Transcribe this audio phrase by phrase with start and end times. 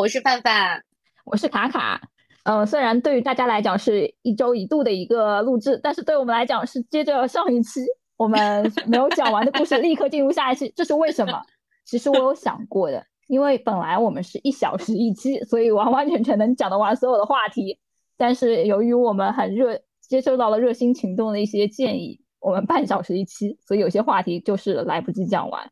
[0.00, 0.80] 我是范范，
[1.26, 2.00] 我是卡卡。
[2.44, 7.82] 嗯，虽然对于大家来讲是一周一度的一个录制，但是对我们来讲是接着上一期
[8.16, 10.72] 我们没有讲完的故事， 立刻进入下一期。
[10.74, 11.38] 这是为什么？
[11.84, 17.78] 其实我有想过的，因为本来我们是一小时一期，所以完完全全能讲得完所有的话题。
[18.16, 25.70] 但是由于我们很热，接收到了热心群众的一些建议，我们半小时一期，所以有些话题就是来不及讲完。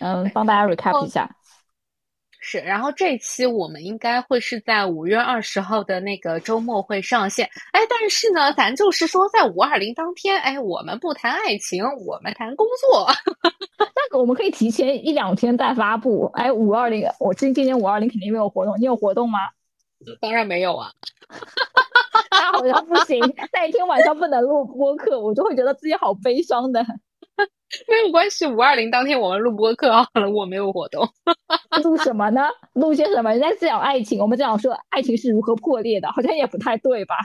[0.00, 1.34] 嗯，帮大家 recap 一下。
[2.46, 7.48] 是，然后这期我们应该会是在五月二十号的那个周末会上线。
[7.72, 13.08] 哎，但是呢，咱就是说在五二零当天，哎，我们不谈爱情，我们谈工作。
[13.80, 16.30] 那个我们可以提前一两天再发布。
[16.34, 19.38] 哎，五二零，我今今年五二零肯定没有活动，你有活动吗？
[20.20, 20.90] 当然没有啊。
[22.30, 23.18] 那好像不行，
[23.54, 26.84] 那一天晚上不能录播客，我就会觉得自己好悲伤的。
[27.88, 31.08] 没有关系，五二零当天我们录播课好了，我没有活动。
[31.82, 32.48] 录什么呢？
[32.74, 33.30] 录些什么？
[33.32, 37.16] 人家讲爱情，我们讲说爱情是如何破裂的，好像也不太对吧？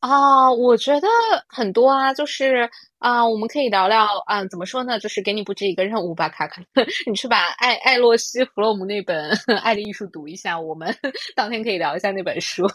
[0.00, 1.08] 啊，我觉得
[1.48, 4.98] 很多啊，就是啊，我们可以聊聊啊，怎么说呢？
[4.98, 6.62] 就是给你布置一个任务吧，卡卡，
[7.06, 10.94] 你去把艾艾洛西·弗洛姆那本《爱的艺术》读一下，我们
[11.34, 12.66] 当天可以聊一下那本书。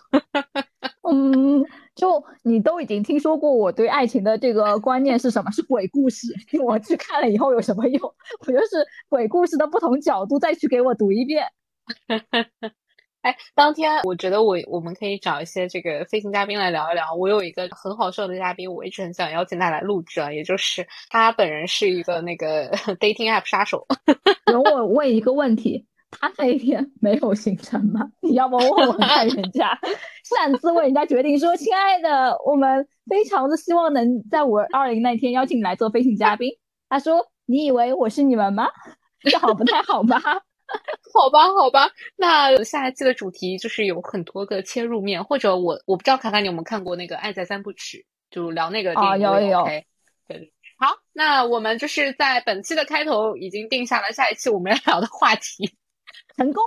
[1.03, 1.63] 嗯，
[1.95, 5.49] 就你都已经听说过我对爱情的这个观念是什么？
[5.51, 6.27] 是鬼故事。
[6.63, 8.01] 我去看了以后有什么用？
[8.45, 11.45] 我就是鬼故事的不同角度再去给我读一遍。
[13.21, 17.13] 哎，当天我觉得我我们可以找一些这个飞行嘉宾来聊一聊。
[17.13, 23.85] 我有一个很好笑的嘉宾，我一直很想邀请他来录制啊，也就是他本人是一个那个 dating app 杀手。
[24.51, 25.85] 容我问一个问题。
[26.11, 28.11] 他那一天没有行程吗？
[28.21, 29.79] 你要么问问看人家，
[30.23, 36.51] 擅自为人家决定说：“亲爱的，我们非常的希望能在五二零那天邀请你来做飞行嘉宾。”
[36.89, 38.67] 他说：“你以为我是你们吗？
[39.21, 40.19] 这好不太好吧？
[41.13, 41.89] 好吧，好吧。
[42.15, 49.19] 那下一期的主题就是有很多个切入面，或者我我不知道卡卡你有没有看过那个《爱在三部曲》，就聊那个电影。
[49.19, 49.65] 有有有。
[49.65, 55.75] 对，好，那我们就是在本期的开头已经定下了下一期我们要聊的话题。
[56.37, 56.63] 成功，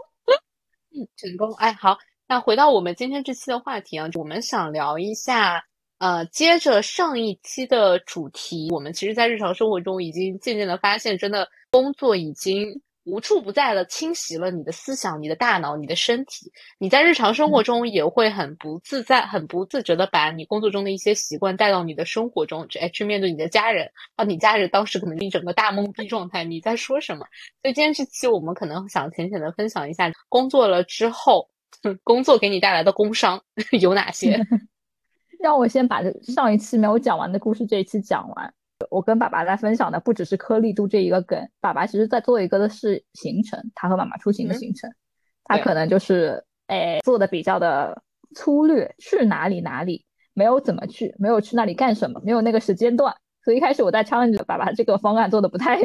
[0.96, 1.52] 嗯，成功。
[1.54, 5.64] 哎，好，那回到我们今天这期的话题啊，我们想聊一下，
[5.98, 12.80] 呃，接着上一期的主题，我们其实，在日常生活中已经渐渐的发现，真的工作已经。
[13.04, 16.50] 无处不在的侵袭了你的思想、你的大脑、你的身体。
[16.78, 23.90] 你在日常生活中也会很不自在、很不自觉的把你工作中的一些习惯带到你的生活中，哎，去面对你的家人。
[24.16, 27.26] 啊，你家人当时可能一整个大懵逼状态，你在说什么？
[27.62, 31.48] 所以今天这期我们可能想浅浅的分享一下，工作了之后，
[32.02, 33.42] 工作给你带来的工伤
[33.80, 34.40] 有哪些？
[35.40, 38.54] 让我先把上一期没有讲完的故事这一期讲完。
[38.90, 44.90] 我跟爸爸在分享的不只是颗粒度这一个梗，爸爸其实在做一个的是行程，他和妈妈出行的行程，
[45.44, 48.02] 他可能就是诶做的比较的
[48.34, 53.14] 粗略，去哪里哪里，没有怎么去，没有去那里干什么，没有那个时间段，
[53.44, 55.78] 所以一开始我在 challenge 爸爸这个方案做的不太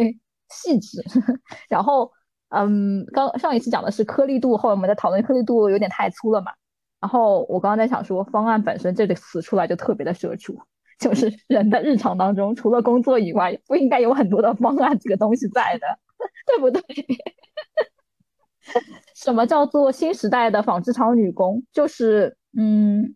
[0.50, 1.04] 细致，
[1.70, 2.12] 然后
[2.50, 6.52] 嗯，刚上一次讲的是颗粒度，后来我们在讨论颗粒度有点太粗了嘛，
[7.00, 10.60] 然后我刚刚在想说方案本身这个词出来就特别的社畜。
[11.00, 15.88] 就是人的日常当中，除了工作以外，不应该有很多的方案这个东西在的，
[16.46, 16.84] 对不对？
[19.16, 21.64] 什么叫做新时代的纺织厂女工？
[21.72, 23.16] 就是嗯，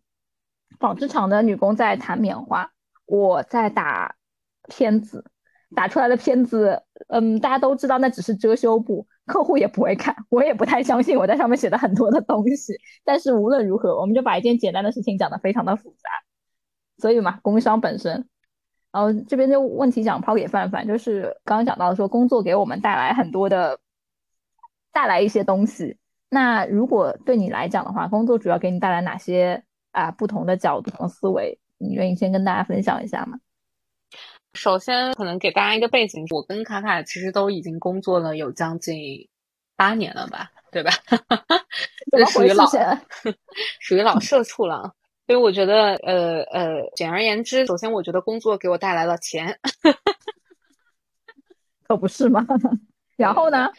[0.80, 2.72] 纺织厂的女工在弹棉花，
[3.06, 4.16] 我在打
[4.68, 5.26] 片子，
[5.76, 12.74] 打出来的片子，嗯，大家都知道那只是遮羞布，客户也不会看，我也不太相信我在上面写的很多的东西。
[13.04, 16.10] 但是无论如何，我们就把一件简单的事情讲得非常的复杂。
[17.04, 18.14] 所以嘛，工伤本身，
[18.90, 23.78] 然后这边就问题想抛给范范，就是刚刚讲到说工作给我们带来很多的，
[24.94, 25.98] 带来一些东西。
[26.30, 29.62] 那如果对你来讲的话，工作主要给你带来哪些
[29.92, 31.60] 啊不同的角度和思维？
[31.78, 33.38] 你愿意先跟大家分享一下吗？
[34.54, 39.28] 首先，可能给大家一个背景，我跟卡卡其实都已经工作了有将近
[39.76, 40.92] 八年了吧，对吧？
[42.10, 42.66] 这属于老，
[43.82, 44.94] 属于老社畜了。
[45.34, 49.58] 所以我觉得，呃呃，简而言之，首先我觉得工作给我带来了钱，
[51.88, 52.46] 可不是吗？
[53.18, 53.72] 然后呢？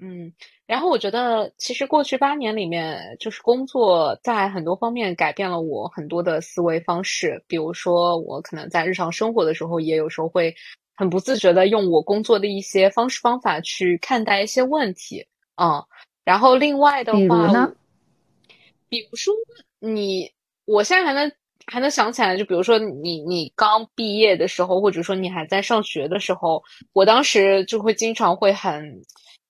[0.00, 0.32] 嗯，
[0.64, 7.42] 然后我觉得，其实过去八年里面，就是工作在很多方面改变了我很多的思维方式。
[7.48, 10.54] 比如说，我可能在日常生活的时候，也有时候会
[10.94, 15.26] 很不自觉的用我工作的一些方式方法去看待一些问题。
[15.56, 15.84] 嗯，
[16.24, 17.74] 然后另外的话，比如呢？
[18.88, 19.34] 比如说
[19.80, 20.30] 你。
[20.64, 21.32] 我现在还能
[21.66, 26.62] 还能想起来，就比如说你你刚毕业的时候，或者说你还在上学的时候，
[26.92, 29.00] 我当时就会经常会很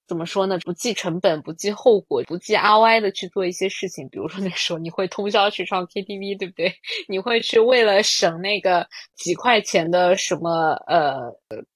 [0.08, 0.58] 怎么说呢？
[0.58, 4.06] 不计成本、不计后果、不计 ROI 的去做一些事情。
[4.10, 6.72] 比如说那时候你会通宵去唱 KTV，对不对？
[7.08, 11.18] 你会去为了省那个几块钱的什么呃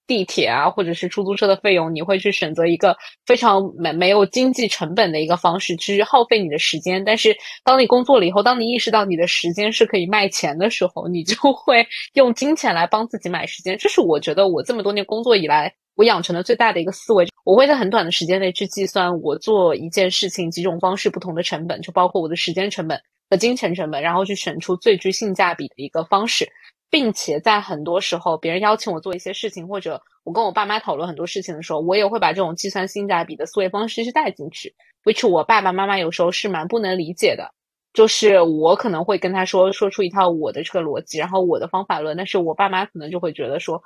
[0.06, 2.94] 地铁啊，或者是出租车的费用，你会去选择一个
[3.24, 7.02] 非常没没有经济成本的一个方式去耗费你的时间。
[7.04, 7.34] 但是
[7.64, 13.78] 当你工作了以后，当你意识到你的时间是可以卖钱的时候，你就会用金钱来帮自己买时间。
[13.78, 15.72] 这是我觉得我这么多年工作以来。
[15.96, 23.00] 我养成了最大的一个思维，我会在很短的时间内去计算我做一件事情几种方式不同的成本，就包括我的时间成本
[23.30, 26.46] 和金钱成本，然后去选出最具性价比的一个方式，
[26.90, 37.50] 并且在很多时候别人邀请我做一些事情，或者我跟我爸妈讨论很多事情的时候，我也会把这种计算性价比的思维方式去带进去，which 我爸爸妈妈有时候是蛮不能理解的，
[37.94, 43.82] 就是我可能会跟他说说出一套我的这个逻辑，然后我的方法论，但是我爸妈可能就会觉得说。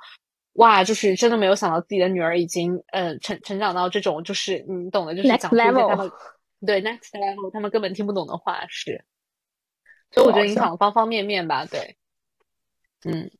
[0.53, 6.11] 哇，就是真的没有想到自己的女儿已经，呃，成成长到这种，就是你懂的，就是讲出一些他们
[6.65, 9.03] 对 next level，他们根本听不懂的话，是。
[10.11, 11.97] 所以我觉得影响方方面面吧，对。
[13.05, 13.31] 嗯。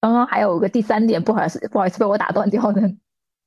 [0.00, 2.74] 刚刚还有个第三点，不好意思，不好意思被我打断掉了。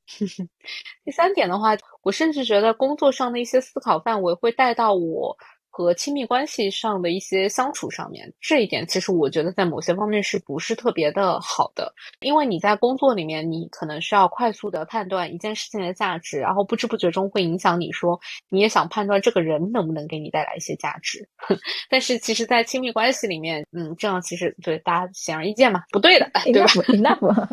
[1.05, 5.37] 第三点的话，我甚至觉得工作上的一些思考范围会带到我。
[5.69, 11.93] 和亲密关系上的一些相处上面，这一点其实我觉得在某些方面是不是特别的好的？
[12.21, 18.19] 因为你在工作里面，你可能需要快速的判断一件事情的价值，然后不知不觉中会影响你说
[18.49, 21.27] 你也想判断这个人能不能给你带来一些价值。
[21.89, 27.47] 但是其实，在亲密关系里面，嗯，这样其实对大家显而易见嘛，不对的，对吧？Enough，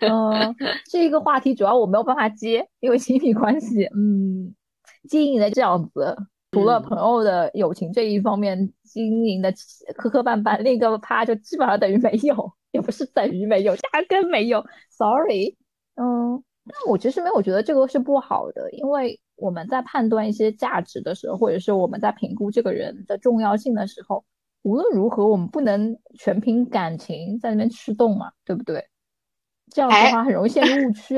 [0.00, 0.56] 嗯，
[0.90, 4.54] 这个话题主要我没有办法接，因为亲密关系，嗯，
[5.08, 6.16] 经营的这样子。
[6.52, 9.52] 除了朋友的友情这一方面经营的
[9.94, 14.64] 磕磕绊绊，另一个趴就基本上等于没有，也不是等于没有，压根没有。
[14.90, 15.56] Sorry，
[15.94, 24.24] 嗯，但我其实没有觉得这个是不好的，因为我们在判断一些价值的时候，或者是我们在评估这个人的重要性的时候，
[24.62, 28.84] 无论如何我们不能全凭感情在那边驱动嘛，对不对？
[29.72, 31.16] 这样的话很容易陷入误区。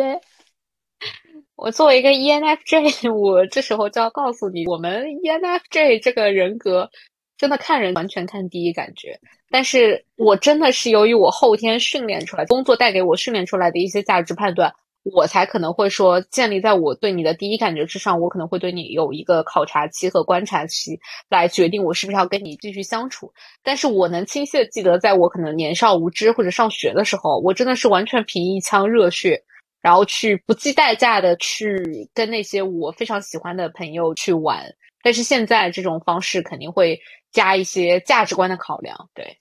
[1.62, 6.90] 我作为一个 ENFJ， 我这时候就要告诉你，我们 ENFJ 这个人格
[7.38, 9.16] 真的看人完全看第一感觉。
[9.48, 14.74] 但是我真的是由于我后天训练出来，工作带给我训练出来的一些价值判断，
[15.04, 18.20] 我才可能会说建立在我对你的第一感觉之上。
[18.20, 20.98] 我可能会对你有一个考察期和观察期，
[21.30, 23.32] 来决定我是不是要跟你继续相处。
[23.62, 29.40] 但是我能清晰的记得，在我可能年少无知或者上学的时候，我真的是完全凭一腔热血。
[29.82, 34.64] 然后去不计代价的去跟那些我非常喜欢的朋友去玩，
[35.02, 36.98] 但是现在这种方式肯定会
[37.32, 39.36] 加一些价值观的考量，对，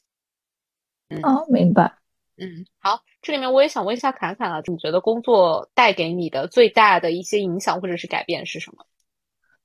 [1.10, 1.94] 嗯，哦，明白，
[2.38, 8.84] 嗯，好，这里面我也想问一下侃侃啊，你觉得工作带给你的最大的一些影响或者是改变是什么？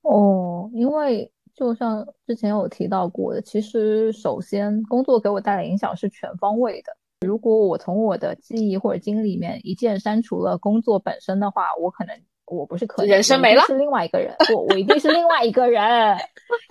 [0.02, 6.94] 哦，因为就像之前有提到过的，其实首先工作给我带来影响是全方位的。
[7.20, 12.14] 如果我从我的记忆或者经历里面一键删除了工作本身的话，我可能
[12.46, 16.16] 我不是可能人生没了，是另外一个人，我我一定是另外一个人，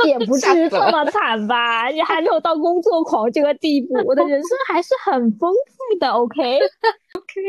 [0.06, 1.90] 也不至于这么惨吧？
[1.90, 6.12] 也还没有到工作狂这个地步，我的人生还是很丰富的。
[6.12, 7.42] OK OK，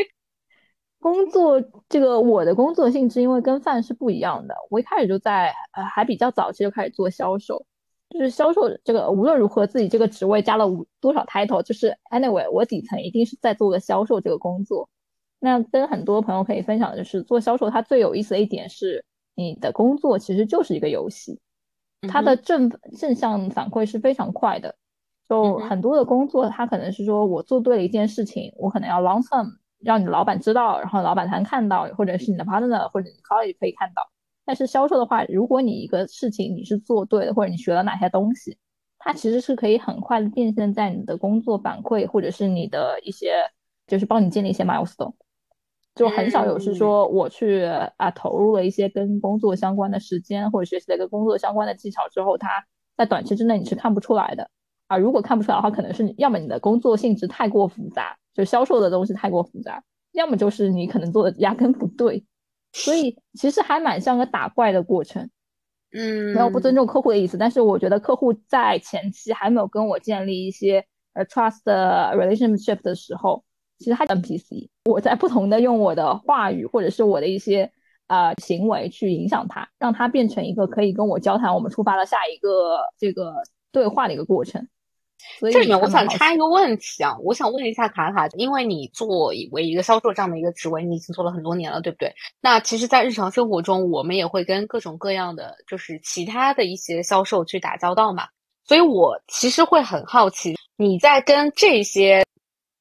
[0.98, 7.66] 工作这个我的工作性质因为跟饭是不一样的，我一开始就在呃还比较早期就开始做销售。
[8.10, 14.88] 就是销售这个，无论如何自己这个职位加了五多少 title，就是 anyway，我底层一定是在做个销售这个工作。
[15.38, 21.38] 那跟很多朋友可以分享的就是，做销售它最有意思的一点是，你的工作其实就是一个游戏，
[22.08, 24.75] 它的正正向反馈是非常快的。
[25.28, 34.08] 就很多的工作，它可能是说我做对了一件事情，我可能要 long term 让你的老板知道，然后老板才能看到，或者是你的 partner 或者你 colleague 可以看到。
[34.46, 38.56] 但是销售的话，如果你一个事情你是做对的，或者你学了哪些东西，
[38.98, 43.34] 它其实是可以很快的变现在你的工作反馈，或者是你的一些，
[43.86, 45.12] 就是帮你建立一些 milestone。
[45.94, 47.64] 就很少有是说我去
[47.96, 52.48] 啊投入了一些跟工作相关的时间，或者学习了一个工作相关的技巧之后，它
[52.96, 54.48] 在短期之内你是看不出来的。
[54.86, 62.24] 啊，如果看不出来的话，可能是要么你的工作性质太过复杂，就销售的东西太过复杂，要么就是你可能做的压根不对。
[62.85, 65.28] 所以其实还蛮像个打怪的过程，
[65.92, 73.42] 嗯，没有不尊重客户的意思，但是我觉得客户在前期还没有跟我建立一些呃 trust relationship 的时候，
[73.78, 77.71] 其实他 NPC，我在不同的用我的话语或者是我的一些
[78.09, 83.35] 呃行为去影响他，让他变成一个可以跟我交谈，我们触发了下一个这个
[83.73, 84.68] 对话的一个过程。
[85.40, 92.14] 这里面我想插一个问题啊，我想问一下卡卡，因为你作为一个销售这样的一个职位，你已经做了很多年了，对不对？
[92.40, 98.26] 那其实，在日常生活中，我们也会跟各种各样的就是其他的一些销售去打交道嘛，
[98.64, 102.25] 所以我其实会很好奇，你在跟这些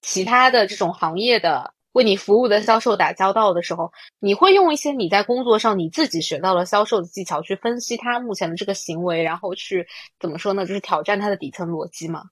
[0.02, 1.75] 其他的这种行业的。
[1.96, 9.88] 为你服务的销售打交道的时候，你会用一些你在工作上你自己学到了销售的技巧去分析他目前的这个行为，然后去
[10.20, 10.66] 怎么说呢？
[10.66, 12.24] 就是挑战他的底层逻辑吗？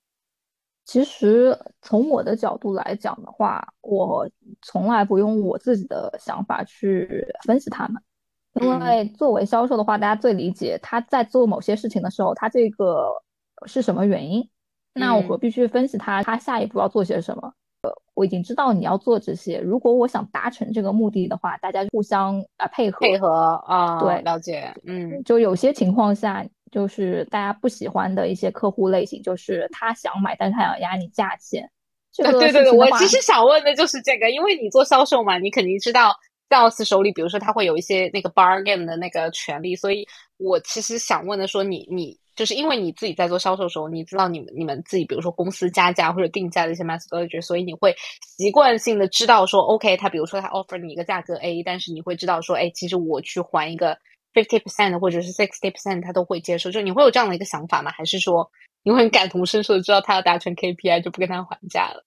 [0.83, 4.29] 其实从我的角度来讲的话，我
[4.61, 8.03] 从来不用我自己的想法去分析他们，
[8.55, 13.07] 因为作为销售的话，大家最理解他在做某些事情的时候，他这个
[13.65, 14.49] 是什么原因？
[14.93, 16.21] 那我何必去分析他？
[16.21, 17.53] 他下一步要做些什么？
[18.13, 19.59] 我已经知道你要做这些。
[19.59, 23.29] 如果我想达成这个目的的话，大家互相啊配合配合
[23.65, 24.73] 啊，对，了解。
[24.85, 31.69] 嗯，就有些情况下，就是大家不喜欢的一些客户类型，就是他想买，但是他想压你价钱。
[32.11, 36.15] 这个对对对，我其实想问的就是这个，因为你做销售嘛，你肯定知道
[36.49, 40.05] 在奥斯手里，比如说他会有一些那个 bargain 的那个权利，所以
[40.37, 42.17] 我其实想问的说，你你。
[42.35, 47.95] 就是因为你自己在做销售的时候，你知道你们你们自己，比如说公司加价或者定价的一些 methodology，所以你会
[48.39, 53.95] 习惯性的知道说，OK，他比如说他 offer 你一个价格 A，但是你会知道说，哎，其实我去还一个
[54.33, 56.71] fifty percent 或者是 sixty percent，他都会接受。
[56.71, 57.91] 就你会有这样的一个想法吗？
[57.91, 58.49] 还是说
[58.81, 62.03] 你会感同身受的知道他要达成 KPI 就不跟他还价了？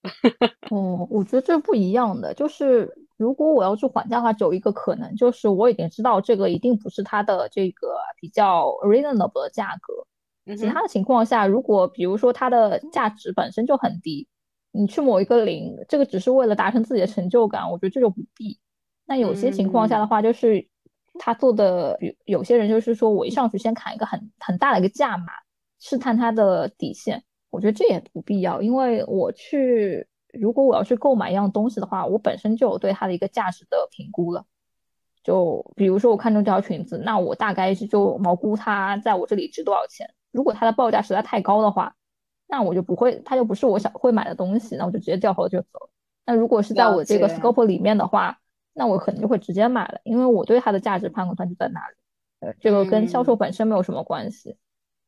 [0.70, 10.54] 哦， 我觉得这不一样的，就是如果我要去还价的话，只有一个可能，就是我已经知道这个一定不是它的这个比较 reasonable 的价格。
[10.54, 14.28] 其他的情况下，如果比如说它的价值本身就很低，
[14.70, 18.58] 你去某一个零，这个只是为了达成自己的成就感，我觉得这就不必。
[19.06, 20.68] 那有些情况下的话，就是
[21.18, 25.32] 他做的，有有些人就是说我一上去先砍一个很很大的一个价码，
[25.80, 30.06] 试探他的底线，我觉得这也不必要，因为我去
[30.40, 34.44] 如果我要去购买一样东西的话，我本身就有对它的一个价值的评估了。
[35.22, 40.08] 就比如说我看中这条裙子，那我大概是就毛估它在我这里值多少钱。
[40.30, 41.96] 如果它的报价实在太高的话，
[42.46, 45.90] 那我就不会，它就不是我想会买的东西，那我就直接掉头就走。
[46.24, 48.38] 那如果是在我这个 scope 里面的话，
[48.72, 51.96] 那我可能就会直接买了，因为我对它的价值判断就在那里。
[52.40, 54.56] 呃，这个跟销售本身没有什么关系，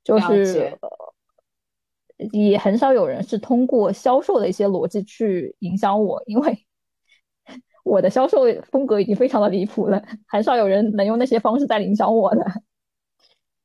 [0.03, 0.79] 就是
[2.33, 6.59] 也很少有人是通过销售的一些逻辑去影响我，因为
[7.85, 12.45] 我的销售风格已经非常的离谱了，很少有人能用那些方式在影响我的。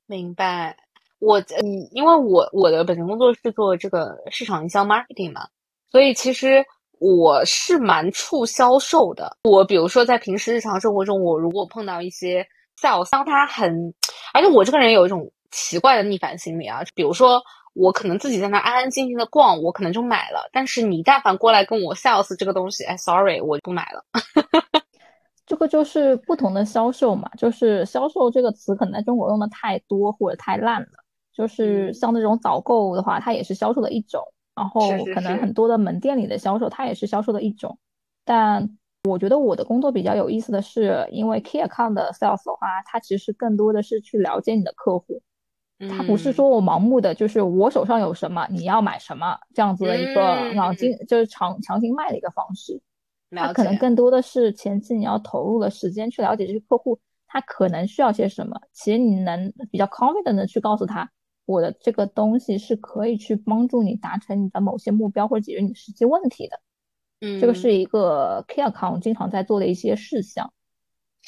[0.06, 0.76] 明白。
[1.20, 5.48] 我嗯，因为我我的本职工作是做这个市场营销 marketing 嘛，
[5.90, 6.62] 所以其实
[7.00, 9.38] 我是蛮处销售的。
[9.44, 12.46] 我比如说在平时日常生活中，我如果碰到一些
[12.78, 13.94] sales，当他很，
[14.34, 17.42] 而且我这个人有一种奇怪的逆反心理啊，比如说
[17.74, 24.04] 我可能自己在那安安静静的逛，我可能就买了，但是你但凡过来跟我 sales 这个东西，哎，sorry，我不买了。
[25.46, 30.88] 这个就是不同的销售嘛，就是销售这个词可能在中国用的太多或者太烂了。
[31.34, 34.24] 就是像那种导购的话，它也是销售的一种，
[34.56, 34.82] 然后
[35.16, 37.78] 可能很多的门店里的销售，它也是销售的一种。
[38.24, 38.78] 但
[39.10, 45.22] 我觉得我的工作比较有意思的是，因为 key account 的 sales 的话，它其实更多的是去了解你的客户，
[45.80, 52.82] 它不是说我盲目的就是我手上有什么你要买什么这样子的一个脑筋就是强强行卖的一个方式。
[53.32, 61.10] 它可能更多的是前期你要投入的时间去了解这个客户，他可能需要些什么，其实你能比较 confident 的去告诉他。
[61.46, 66.62] 我的这个东西是可以去帮助你达成你的某些目标或者解决你实际问题的，
[67.20, 70.54] 嗯，这个是一个 key account 经常在做的一些事项。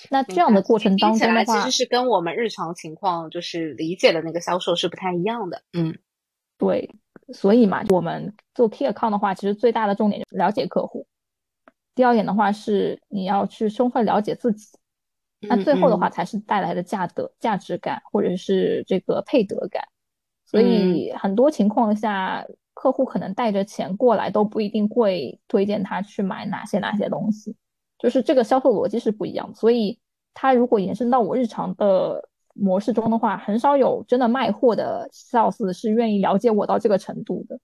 [0.10, 5.64] 那这样的过程当中的话，其实是跟我们日常情况就是理解的那个销售是不太一样的。
[5.74, 5.98] 嗯，
[6.58, 6.94] 对，
[7.34, 11.08] 所以嘛，我们做 key account 的话，其实最大的重点就是了解客户。
[11.96, 14.78] 第二点的话是你要去充分了解自己，
[15.40, 19.84] 那最后的话才是带来的价德、价值感或者是这个配得感。
[20.46, 27.56] 所以很多情况下，客户可能带着钱过来，都不一定会推荐他去买哪些哪些东西，
[27.98, 29.54] 就是这个销售逻辑是不一样。
[29.56, 30.00] 所以
[30.34, 37.60] 它如果延伸到我日常的模式中的话，很少有真的卖货的 sales 是愿意了解我到这个程度的。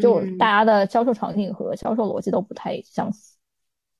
[0.00, 3.36] 就大家的销售场景和销售逻辑都不太相似。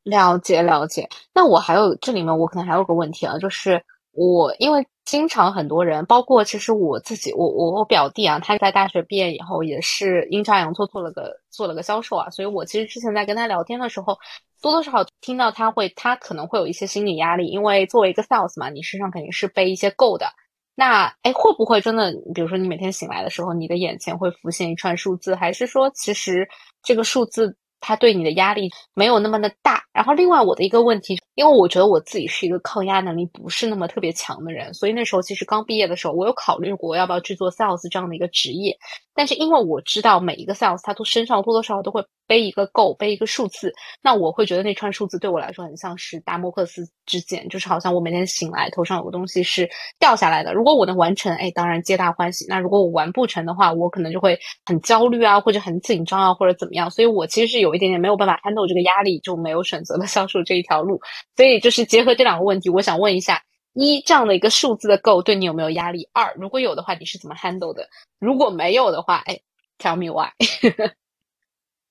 [0.03, 1.09] 了解了解。
[1.35, 4.87] 那我还有这里面，我可能还有个问题啊，就是我因为。
[5.07, 14.17] 经常很多人，包括其实我自己，我我我表弟啊，他在大学毕业以后也是阴差阳错做了个做了个销售啊，所以我其实之前在跟他聊天的时候，
[14.61, 20.27] 多多少少听到他会，他可能会有一些心理压力，因为作为一个 sales 嘛，你身上肯定是背一些购的。
[20.75, 26.49] 那哎，会不会真的，比如说你每天醒来的时候，你的眼前会浮现一串数字，还是说其实
[26.83, 27.57] 这个数字？
[27.83, 38.77] 它对你的压力没有那么的大，然后另外我的一个问题，因为我觉得我自己是一个抗压能力不是那么特别强的人，所以那时候其实刚毕业的时候，我有考虑过要不要去做 sales 这样的一个职业，
[39.21, 43.73] 但是因为我知道每一个 sales 他都身上多多少少都会背一个 go，背一个数字，
[44.03, 57.71] 那我会觉得那串数字对我来说很像是达摩克斯之剑，就是好像我每天醒来头上有个东西是掉下来的，如果我能完成，哎，当然皆大欢喜；那如果我完不成的话，我可能就会很焦虑啊，或者很紧张啊，或者怎么样，所以我其实是有。
[57.75, 61.01] 一点点没有办法 handle 这个压力，就没有选择了 销售这一条路。
[61.37, 63.41] 所以就是结合这两个问题，我想问一下：
[63.73, 66.09] 一这样的一个数字的 goal 对你有没有压力？
[66.13, 67.89] 二如果有的话，你是怎么 handle 的？
[68.19, 69.41] 如果没有的话，哎
[69.79, 70.31] ，tell me why。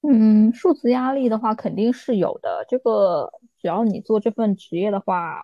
[0.01, 2.65] 嗯，数字压力的话肯定是有的。
[2.69, 3.29] 这个
[3.61, 5.41] 只要你做这份职业的话，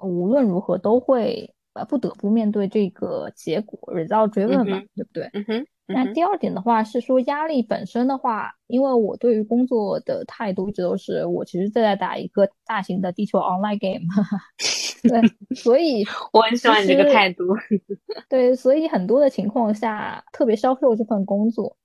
[0.00, 5.28] 无论如何都会呃不得不面对这个结果，result driven 嘛，对不对？
[5.34, 5.66] 嗯哼。
[5.92, 14.06] 那第二点的话是说压力本身的话，因为我对于工作的态度一直都是我其实正在打一个大型的地球 online game，
[15.02, 17.44] 对，所以 我很喜欢你这个态度。
[18.28, 21.76] 对，所以很多的情况下，特别销售这份工作，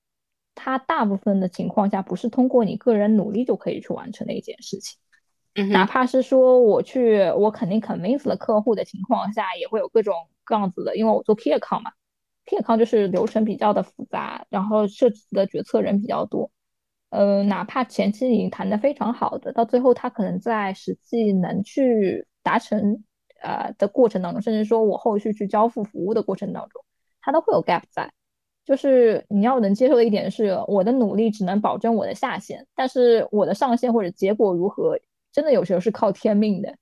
[0.55, 4.98] 它大部分的情况下不是通过你个人努力就可以去完成的一件事情。
[5.55, 11.91] 嗯，哪怕是说我去，我肯定 convince 了客户的情况下，也会有各种各样子的，因为我做 key account 嘛。
[12.45, 16.51] 健康就是流程比较的复杂，然后涉及的决策人比较多，
[17.10, 23.04] 呃，哪怕前期已经谈的非常好的，到最后他可能在实际能去达成
[23.42, 26.80] 呃的过程当中，甚至说我后续去交付服务的过程当中，
[27.22, 28.14] 它都会有 gap 在。
[28.64, 35.00] 就是你要能接受的一点是，我的努力只能保证我的下限，但是我的上限或者结果如何，
[35.32, 36.75] 真的有时候是靠天命的。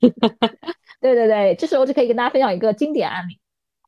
[1.00, 3.38] 对对对，这时候就可以跟大家分享一个经典案例。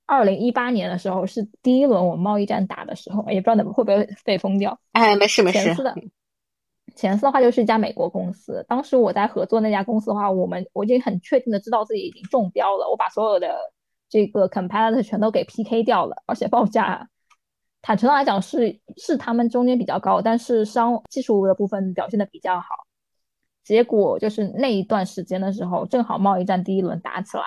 [0.07, 4.81] 二零一八年的时候是第一轮我们贸易战打的时候，也不知道怎么会不会被封掉。
[4.93, 5.59] 哎，没事没事。
[5.63, 5.95] 前四的，
[6.97, 8.65] 前四的话就是一家美国公司。
[8.69, 12.89] 当时我在合作那家公司的话，我们我已经很确定的知道自己已经中标了。
[12.91, 13.57] 我把所有的
[14.09, 17.09] 这个 competitor 全都给 PK 掉了，而且报价，
[17.83, 22.67] 坦诚的来讲是是他们中间比较高，但是商技术的部分表现的比较好。
[23.63, 27.45] 结果就是那一段时间的时候，正好贸易战第一轮打起来。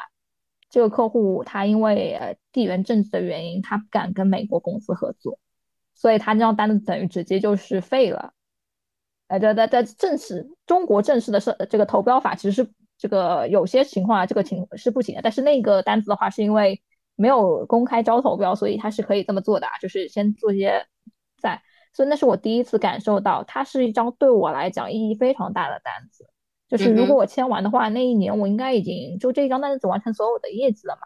[0.70, 5.38] 这个客户他因为呃地缘政治的原因，他不敢跟美国公司合作，
[5.94, 8.34] 所以他这张单子等于直接就是废了。
[9.28, 15.22] 呃，在在在正式中国正式的是这个投标法其实是这个有些情况啊，这个情是不行的。
[15.22, 16.82] 但是那个单子的话，是因为
[17.16, 20.86] 没有公开招投标，所以他是可以这么做的啊，就是先做一些
[21.42, 21.62] 在。
[21.96, 26.28] 所以那是我第一次感受到，它是一张对我来讲意义非常大的单子。
[26.68, 31.02] 就是如果我签完的话，那一年我应该已经就这一张单子完成所有的业绩了嘛。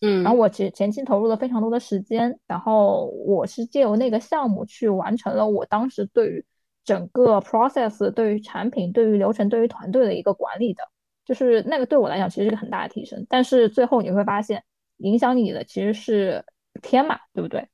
[0.00, 6.44] 嗯，然后我前前期投入了非常多的时间，然后我是借由那个项目去完成了我当时对于
[6.86, 10.82] 整个 process、对于产品、对于流程、对于团队的一个管理的，
[11.26, 13.26] 就是那个对我来讲其实是个很大的提升。
[13.28, 14.64] 但是最后你会发现，
[14.96, 16.42] 影响你的其实是
[16.80, 17.68] 天嘛，对不对？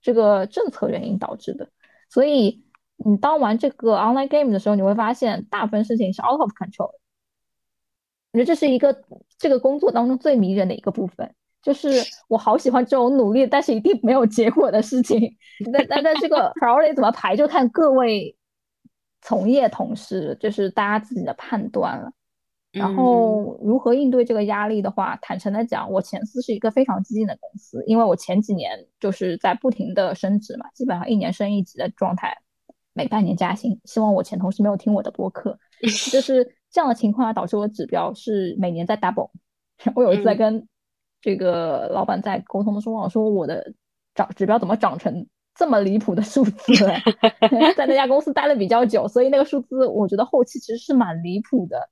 [0.00, 1.68] 这个政策原因导致的，
[2.08, 2.62] 所以。
[3.02, 6.92] 你当玩这个 online game 的时候，你会发现大部分事情是 out of control。
[8.30, 8.94] 我觉得这是一个
[9.38, 11.88] 这个工作当中最迷人的一个部分，就是
[12.28, 15.34] 我好喜欢这种努力但是一定没有结果的事情。
[15.72, 18.36] 那那那这个 priority 怎么排，就看各位
[19.22, 22.12] 从业同事，就是大家自己的判断了。
[22.72, 32.36] 然后如何应对这个压力的话，坦诚的讲，我前司是一个非常激进的公司，因为我前几年就是在不停的升职嘛，基本上一年升一级的状态。
[32.92, 35.56] 每半年加薪，希望我前同事没有听我的播客，
[36.10, 39.30] 就 是这样的情况下导致我指标是每年在 double。
[39.94, 40.66] 我有一次在跟
[41.20, 43.72] 这个老板在沟通的时候，我说我的
[44.14, 46.72] 涨指标怎么涨成这么离谱的数字？
[47.76, 51.88] 在那家公司待了比较久，所以那个数字我觉得后期其实是蛮离谱的。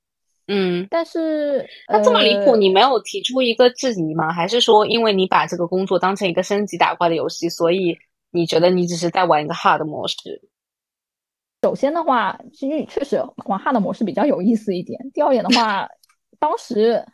[0.47, 4.33] 嗯，但是那这么离谱，你没有提出一个质疑吗？
[4.33, 7.99] 还是说因为你把这个工作当成一个升级打怪的游戏，所以
[8.31, 10.17] 你觉得你只是在玩一个 hard 模式？
[11.63, 14.99] 首先的话，其实确实玩 hard 模式比较有意思一点。
[15.13, 15.87] 第二点的话，
[16.39, 17.05] 当时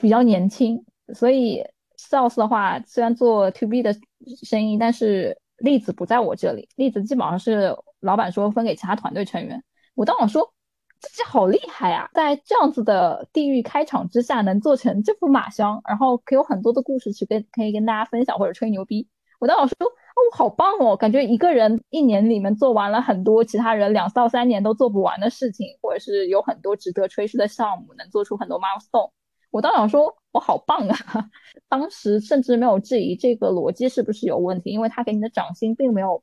[0.00, 1.62] 比较年轻，所以
[2.08, 3.94] sales 的话虽然做 to B 的
[4.42, 9.62] 生意，但是例子不在我这里，例子基本上是老板说分给其他团队成员。
[9.94, 10.52] 我当时说
[11.00, 19.08] 自己好厉害啊，在这样子的地域开场之下能做成这副马箱，然后可以有很多的故事去跟可以跟大家分享或者吹牛逼。
[19.38, 19.88] 我当时说。
[20.16, 20.96] 哦，好棒哦！
[20.96, 29.10] 感觉一个人一年里面做完了很多其他人两到三年都做不完的事情，或者是有很多值得吹嘘的项目，能做出很多 milestone。
[29.54, 30.96] 我当想说我好棒啊！
[31.70, 36.20] 当时甚至没有质疑这个逻辑是不是有问题，因为他给你的涨薪并没有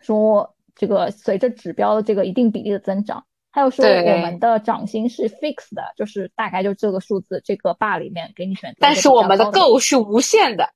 [0.00, 3.24] 说这个随着指标的这个一定比例的增长。
[3.50, 8.76] 还有说我们的涨薪是 fix 的，就是大概就这个数字，这个 bar 里面给你选择。
[8.78, 10.68] 但是我们的 go 是无限的。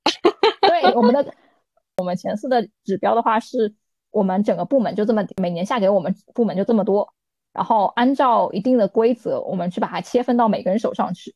[0.59, 1.33] 对，我们的
[1.95, 3.73] 我们前四的指标的话，是
[4.11, 7.13] 我们整个部门就这么每年下给我们部门就这么多，
[7.53, 11.35] 然后按照一定的规则，我们去把它切分到每个人手上去。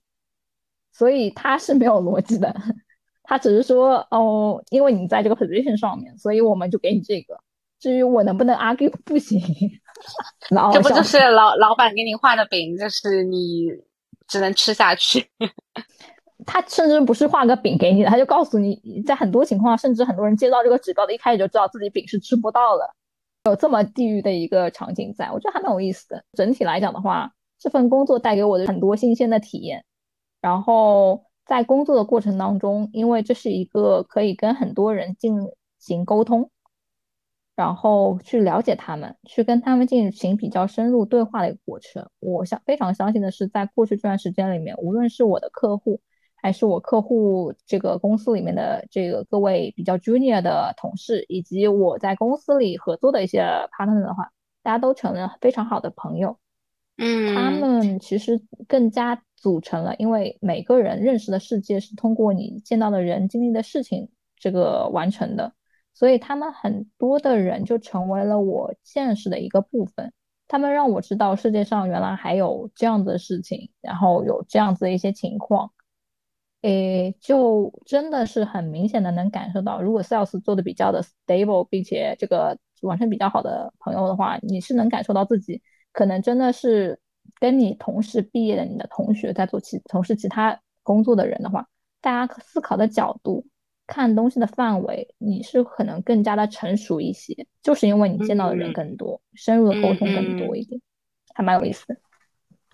[0.91, 2.55] 所以它是没有逻辑的，
[3.23, 7.39] 它只是说哦，因为你在这个 position 上面，所以我们就给你这个。
[7.79, 9.41] 至于我能不能 argue， 不行。
[10.71, 13.67] 这不就是老老板给你画的饼，就是你
[14.27, 15.27] 只能吃下去。
[16.45, 22.93] 他甚至不是画个饼给你的，他就告诉你，在很多情况，甚至很多人接到这个指标的一开始就知道自己饼是吃不到了，
[23.45, 26.23] 有这么地狱的一个场景在，我觉得还蛮有意思的。
[26.33, 29.83] 整体来讲的话，这份工作带给我的很多新鲜的体验。
[30.39, 35.35] 然后在工作的过程当中，因为这是一个可以跟很多人进
[35.77, 36.49] 行沟通。
[37.55, 42.09] 然后去了解他们，去跟他们进行比较深入对话的一个过程。
[42.19, 45.99] 我相非常相信的是，在过去这段时间里面，无论是我的客户，
[46.43, 54.29] 还是我客户这个公司里面的这个各位比较 junior 的同事，以及我在公司里合作的一些 partner 的话，
[54.61, 56.37] 大家都成了非常好的朋友。
[56.97, 65.53] 嗯，他们其实更加组成了，因为每个人认识的世界是通过你见到的人经历的事情这个完成的。
[65.93, 70.11] 所以他们很多的人就成为了我见识的一个部分，
[70.47, 75.71] 他们让我知道世界上原来还有这样子的事情，然后有这样子的一些情况，
[76.63, 86.99] 诶，就真的是很明显的能感受到，如果 sales 做的比较的 stable，并且这个完成比较好的朋友的话，你是能感受到自己可能真的是
[87.39, 91.67] 跟你同时毕业的你的同学在做其从事其他工作的人的话，
[92.01, 93.45] 大家思考的角度。
[93.85, 100.79] 看东西的范围，你是可能更加的成熟一些，就是因为你见到的人更多，深入的沟通更多一点，
[101.35, 101.85] 还蛮有意思。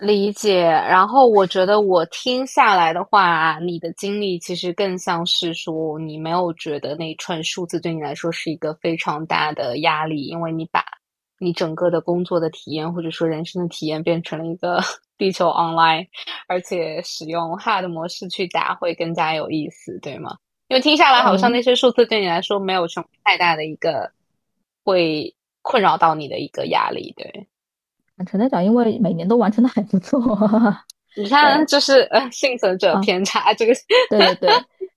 [0.01, 0.61] 理解。
[0.63, 10.83] 然后我觉得我听下来的话，你的经历其实更像是说，你没有觉得那串数字对你来说是一个非常大的压力，因为你把
[11.37, 14.79] 你整个的工作的体验或者说人生的体验变成了一个
[15.17, 16.07] 地球 online，
[16.47, 20.37] 而且使用 hard 模式去打会更加有意思，对吗？
[20.69, 24.11] 因为听下来，好像那些数字对你来说没有什么太大的一个
[24.85, 27.48] 会困扰到你的一个压力，对。
[28.25, 30.19] 陈队长，因为每年都完成的还不错。
[31.17, 33.73] 你看，就是呃，幸存者偏差这个。
[34.09, 34.49] 对对对。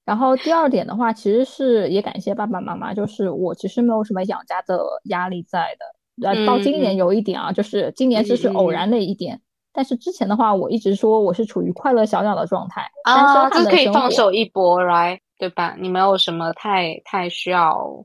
[0.05, 6.29] 然后第二点的话，其实是也感谢爸爸妈妈，就是我其实没有什么养家的压力在的。
[6.29, 9.41] 呃，到今年有一点啊，就是今年只是偶然的一点，
[9.73, 12.87] 但是之前的话，我一直说我是处于快乐小鸟的状态。
[13.05, 15.21] 啊，这可以放手一搏，right？
[15.39, 15.75] 对吧？
[15.79, 18.05] 你没有什么太太需要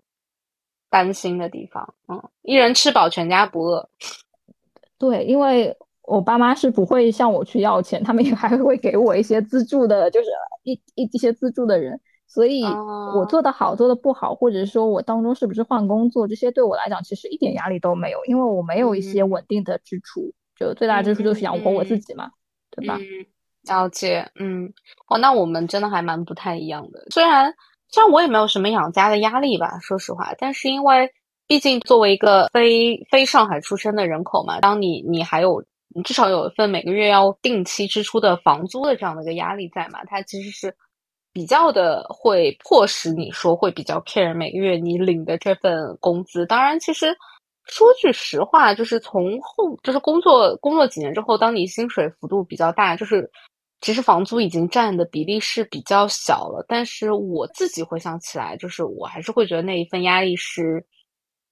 [0.90, 3.90] 担心的地方，嗯，一人吃饱全家不饿。
[5.00, 10.28] 对，因为我爸妈是不会向我去要钱，他们也 还会给我一些资助的，就是
[10.64, 22.32] 一一一些资助的人，所以我做的好，做的不好，或者说我当中是不是换工作，这些对我来讲其实一点压力都没有，因为我没有一些稳定的支出，就最大支出就是养活我自己嘛，
[22.72, 22.98] 对吧？
[23.68, 24.74] 了解，嗯，
[25.10, 27.06] 哦，那我们真的还蛮不太一样的。
[27.10, 27.54] 虽然
[27.90, 31.12] 虽然我也没有什么养家的压力吧，说实话，但是因为
[31.48, 35.64] 毕竟作为一个非非上海出生的人口嘛，当你你还有
[35.96, 40.76] 你至少有一份每个月要定期支出的房租的这样的一个压力在嘛，它其实是
[41.32, 46.46] 比较的会迫使你说会比较 care 每个月你领的这份工资。
[46.46, 47.16] 当然，其实。
[47.70, 53.30] 说句实话，就是从后就是工作工作几年之后，当你薪水幅度比较大，就是
[53.82, 56.64] 其实房租已经占的比例是比较小了。
[56.66, 60.82] 但是我自己回想起来，就是我还是会觉得那一份压力是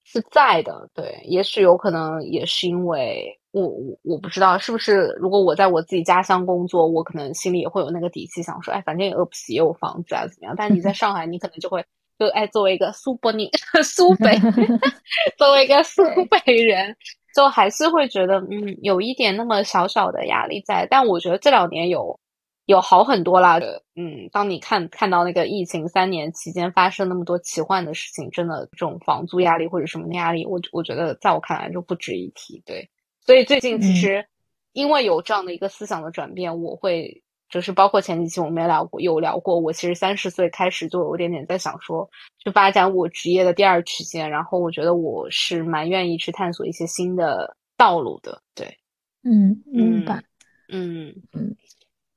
[0.05, 0.89] 是在的。
[0.93, 10.55] 对，也许有可能也是因为我我我不知道是不是，如果我在我自己家乡工作，我可能心里也会有那个底气，想说，哎，反正也饿不死，也有房子啊，怎么样？
[10.55, 11.83] 但你在上海，你可能就会。
[12.17, 13.49] 就哎，作为一个苏北宁，
[13.83, 14.39] 苏北，
[15.37, 16.95] 作为一个苏北人，
[17.35, 20.87] 就还是会觉得，嗯，有一点那么小小的压力在。
[20.89, 22.17] 但我觉得这两年有
[22.65, 23.59] 有好很多啦。
[23.95, 32.61] 嗯，当你看看到那个疫情三年期间发生那么多奇幻的事情，真的这种房租压力或者什么的压力，我我觉得在我看来就不值一提。
[32.65, 32.89] 对，
[33.21, 34.25] 所以最近其实
[34.73, 37.21] 因为有这样的一个思想的转变，我会。
[37.47, 39.57] 就是包括前几期我们也聊过，有聊过。
[39.57, 42.09] 我其实三十岁开始就有点点在想说，
[42.43, 44.29] 去发展我职业的第二曲线。
[44.29, 48.41] 然后我觉得我是蛮愿意去探索一些新的道路的。
[48.55, 48.75] 对，
[49.23, 50.23] 嗯，明白。
[50.69, 51.55] 嗯嗯，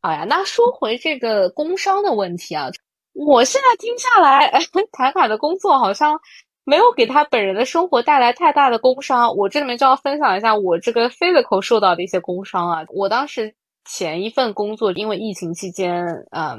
[0.08, 2.70] 好呀，那说回这个工伤的问题啊，
[3.12, 4.50] 我现在听下来，
[4.90, 6.18] 卡卡的工作好像
[6.64, 9.36] 没有给他本人的生活带来太大的工伤。
[9.36, 12.86] 我这里面就要分享一下我这个 physical 受到的一些工伤啊。
[12.88, 16.58] 我当时前一份工作，因为疫情期间，嗯，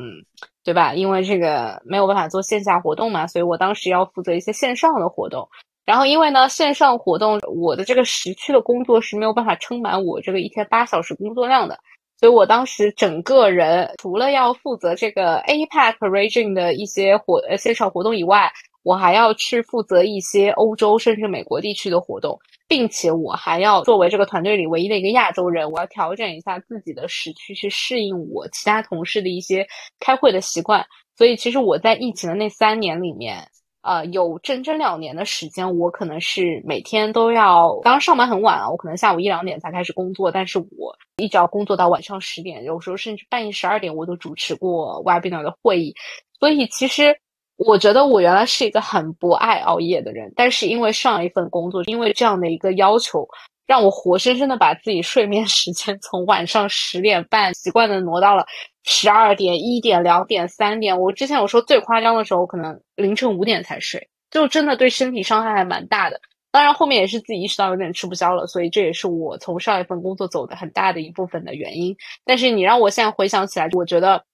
[0.63, 0.93] 对吧？
[0.93, 5.49] 因为这个没有办法做线下活动嘛，所以我当时要负责一些线上的活动。
[5.87, 11.79] 然后因为呢，线上活动我的这个时区的工作是没有办法撑满我这个一天八小时工作量的。
[12.19, 18.51] 所以我当时整个人除了要负责这个 APEC region 的一些活呃线上活动以外，
[18.83, 29.65] 我还要去负责一些欧洲甚至美国地区的活动，并且我还要作为这个团队里唯一的一个亚洲人，我要调整一下自己的时区去适应我其他同事的一些
[30.01, 30.85] 开会的习惯。
[31.17, 33.47] 所以其实我在疫情的那三年里面。
[33.89, 45.91] 呃，有整整两年的时间，我可能是每天都要，当然上班很晚啊，我可能下午一两点才开始工作，但是我一直要工作到晚上十点，有时候甚至半夜十二点，我都主持过 webinar 的会议。
[46.39, 47.17] 所以其实
[47.57, 53.27] 我觉得我原来是一个很不爱熬夜的人，但是因为上一份工作，因为这样的一个要求。
[53.69, 58.43] 让我活生生的把自己睡眠时间从晚上十点半习惯的挪到了
[58.83, 60.99] 十二点、一点、两点、三点。
[60.99, 66.19] 我之前有说最夸张的时候，可能凌晨五点才睡，就真的对身体伤害还蛮大的。
[66.49, 71.95] 当然后面也是自己意识到有点吃不消了，所以这也是我从上一份工作走的很大的一部分的原因。
[72.25, 74.25] 但是你让我现在回想起来，我觉得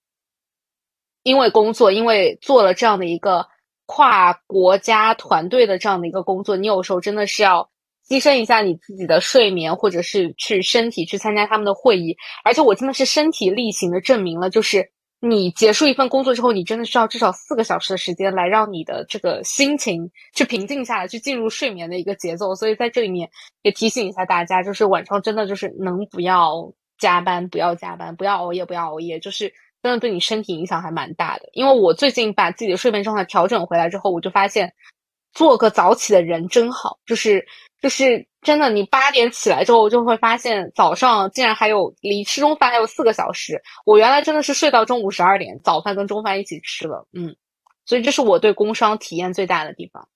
[1.23, 3.45] 因为工作，因为做了这样的一个
[3.85, 7.69] 跨国家团队的这样的一个工作，你有时候真的是要。
[8.07, 14.87] 牺牲一下你自己的睡眠，或者是去身体去参加他们的会议，而且我真的是身体力行的证明了，就是
[15.21, 22.53] 你结束一份工作之后，你真的需要至少四个小时的时间来让你的这个心情去平静下来，去进入睡眠的一个节奏。
[22.53, 23.27] 所以在这里面
[23.63, 31.49] 也提醒一下大家，就是晚上真的就是能不要加班，不要加班，不要熬夜，不要熬夜，就是真的对你身体影响还蛮大的。
[31.53, 34.71] 因为我最近把自己的睡眠状态调整回来之后，我就发现
[35.33, 37.43] 做个早起的人真好，就是。
[37.85, 43.61] 就是真的，你八点起来之后，就会发现早上竟然还有离吃中饭还有四个小时。
[43.85, 47.35] 我原来真的是睡到中午十二点，早饭跟中饭一起吃了，嗯，
[47.85, 50.09] 所以这是我对工伤体验最大的地方。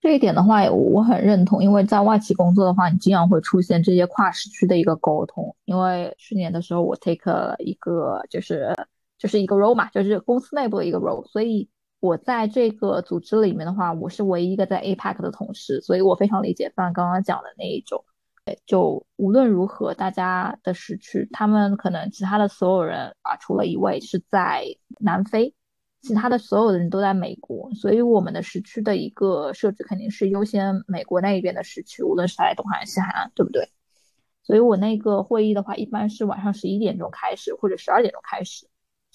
[0.00, 5.54] 这一点的话，我很认同，因为在外企工作的话，你经常会出现这些跨时区的一个沟通。
[5.66, 8.74] 因为去年的时候，我 take 了一个就是
[9.20, 11.68] 就是一个 role 嘛，就是公司内部的一个 role，所以。
[12.00, 18.04] 我在这个组织里面的话，我是唯一一个在 APEC 的同事，所以我非常理解范刚刚讲的那一种。
[18.64, 24.64] 就无论如何，大家的时区，他们可能其他的所有人啊，除了一位是在
[25.00, 25.54] 南非，
[26.00, 33.68] 其他的所有的人都在美国，所以我们的时区的一个设置肯定是优先美国那一边的时区，无论是在东海岸、西海岸，对不对？
[34.42, 38.66] 所以我那个会议的话，一般是晚上十一点钟开始，或者十二点钟开始。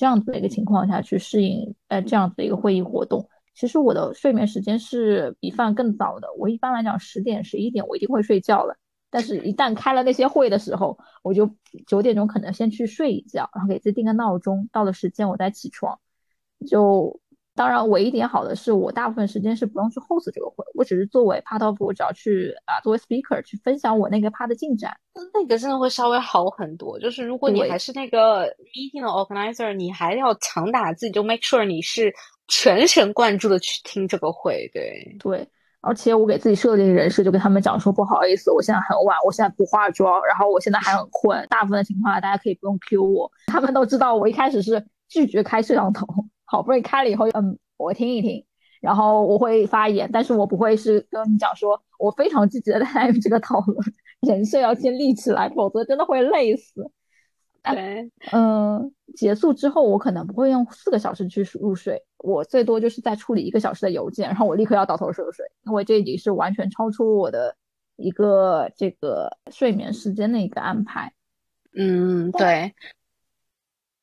[0.04, 6.28] 这样子的一个情况下去适应，呃，这样子的一个会议活动，其实我的睡眠时间是比饭更早的。
[6.38, 8.76] 我一般来讲十点、十一点我一定会睡觉了，
[9.10, 11.50] 但是一旦开了那些会的时候，我就
[11.88, 15.98] 九点钟可能先去睡一觉，然后给自己定个闹钟，到了时间我再起床，
[16.68, 17.22] 就。
[17.56, 24.92] 当然，唯一点好的是我大部分时间是不用去 host 这个会，我只是作为 part of，我只要去啊作为 speaker 去分享我那个 part 的进展，
[25.32, 27.00] 那个真的会稍微好很多。
[27.00, 32.12] 就是如果你还是那个 meeting 的 organizer，你还要强打自己，就 make sure 你是
[32.48, 34.68] 全神贯注的去听这个会。
[34.74, 35.48] 对对，
[35.82, 41.46] 而且我给自己设定人设，就跟他们讲说不好意思，我现在很晚，我现在不化妆，然后我现在还很困。
[41.52, 46.08] 大部分的情况下，大家可以不用 Q 我，他们都知道我一开始是拒绝开摄像头。
[46.46, 48.46] 好不容易开了以后，嗯，我听一听，
[48.82, 53.78] 然后我会发言，但是我不会是跟你讲说，我非常积极的参与这个讨论，
[54.22, 56.92] 人设要先立起来，否则真的会累死。
[57.64, 67.56] 对，嗯，结束之后我可能不会用四个小时去入睡，我最多就是在处理一个小时的邮件，然后我立刻要倒头入睡，因为这已经是完全超出我的
[67.96, 71.14] 一个这个睡眠时间的一个安排。
[71.74, 72.74] 嗯，对。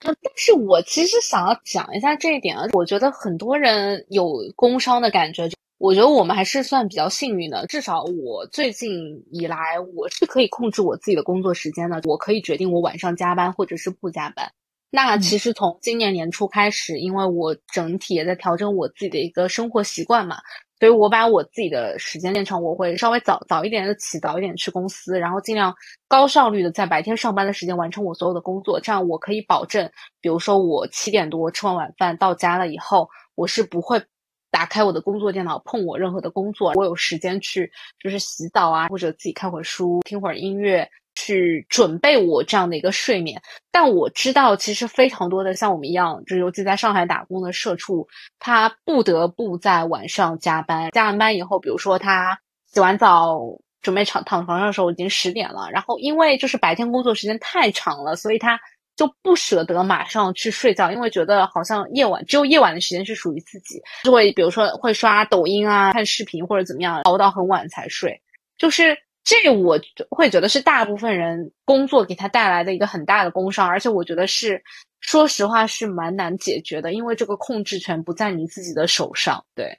[0.03, 7.67] 但是我其实想要讲一下这一点啊，我觉得很多人有工伤的感觉，我觉得我们还是算比较幸运的。
[7.67, 14.51] 至少我最近以来，我是可以控制我自己的工作时间的，我可以决定我晚上加班或者是不加班。
[14.91, 20.39] 那其实从今年年初开始，因为我整体也在调整我自己的一个生活习惯嘛。
[20.81, 25.75] 所以我把我自己的时间练成，我会稍微早早一点的起，早一点去公司，然后尽量
[26.09, 28.81] 高效率的在白天上班的时间完成我所有的工作。
[28.81, 29.89] 这样我可以保证，
[30.23, 34.03] 比如说我七点多吃完晚饭到家了以后，我是不会
[34.51, 36.73] 打开我的工作电脑碰我任何的工作。
[36.75, 37.71] 我有时间去
[38.03, 40.89] 就是洗澡啊，或者自己看会书、听会儿音乐。
[41.21, 43.41] 去准备我这样的一个睡眠。
[43.71, 48.07] 但我知道，其实非常多的像我们一样，就尤其在上海打工的社畜，
[48.39, 50.91] 他不得不在晚上加班。
[50.93, 52.39] 加完班以后，比如说他
[52.73, 53.39] 洗完澡
[53.83, 55.69] 准备躺躺床上的时候，已经十点了。
[55.71, 58.59] 然后因为就是白天工作时间太长了，所以他
[58.97, 68.21] 就不舍得马上去睡觉，因为觉得好像夜晚只有夜晚的时间是属于自己，就会比如说会刷抖音啊、看视频或者怎么样，熬到很晚才睡。
[68.59, 69.79] 就是这，我
[70.11, 74.63] 会觉得是大部分人工作给他带来的一个很大的工伤，而且我觉得是，
[75.01, 79.45] 说实话是蛮难解决的，因为这个控制权不在你自己的手上。
[79.55, 79.79] 对，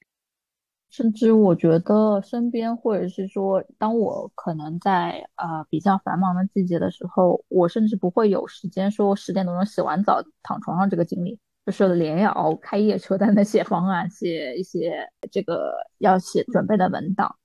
[0.89, 17.36] 甚至我觉得身边，或者是说，当我可能在呃比较繁忙的季节的时候，我甚至不会有时间说十点多钟洗完澡躺床上这个经历，就是连夜熬开夜车在那写方案，写一些这个要写准备的文档。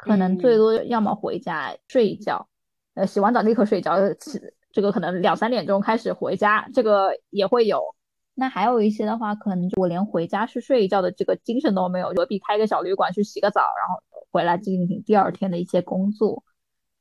[0.00, 2.48] 可能最多要么回家睡一觉，
[2.94, 4.40] 呃，洗完澡立刻睡觉，起
[4.72, 7.94] 这个可能两三点钟开始回家，这个也会有。
[8.34, 16.42] 那还有一些的话，可能我连回家去睡一觉的这个精神都没有，何必开个小旅馆去洗个澡，然后回来进行第二天的一些工作？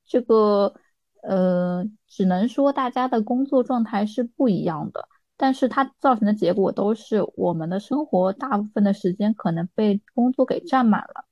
[0.06, 0.74] 这个
[1.24, 5.08] 呃，只能说大家的工作状态是不一样的，
[5.38, 11.29] 但是它造成的结果都是我们的生活大部分的时间可能被工作给占满了。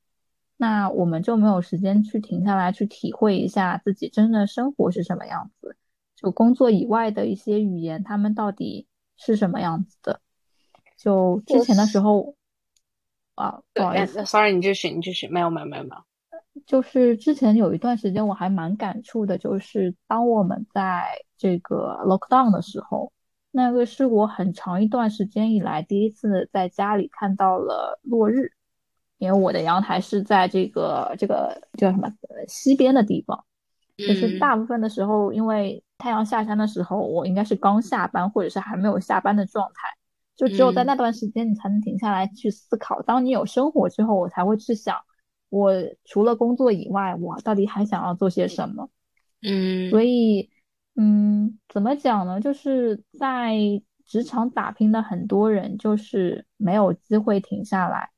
[0.58, 5.78] 那我们就没有时间去停下来，去体会一下自己真的生活是什么样子，
[6.16, 10.20] 就工作以外的一些语言，他们到底是什么样子的？
[10.98, 12.34] 就之前的时候，
[13.36, 16.04] 啊，不好意思，sorry，你继续，你继续，没有，没有，没有，没有。
[16.66, 21.04] 就是之前有一段时间，我还蛮感触的，就是当我们在
[21.38, 23.14] 这个 lockdown 的时候，
[23.52, 28.54] 那个是我很长一段时间以来第一次在家里看到了落日。
[29.18, 32.08] 因为我的阳台是在这个这个叫什么
[32.48, 33.44] 西边的地方，
[33.98, 39.90] 就是大部分的时候，因为太阳下山的时候，我应该是刚下班或者是还没有下班的状态，
[40.36, 43.02] 就只有在那段时间，你才能停下来去思考。
[43.02, 44.96] 当你有生活之后，我才会去想，
[45.50, 45.72] 我
[46.06, 48.90] 除了工作以外，我到底还想要做些什么。
[49.42, 50.50] 嗯，所以，
[50.96, 52.40] 嗯，怎么讲呢？
[52.40, 53.56] 就是在
[54.06, 58.10] 职场打拼的很多人，就是没有机会停下来。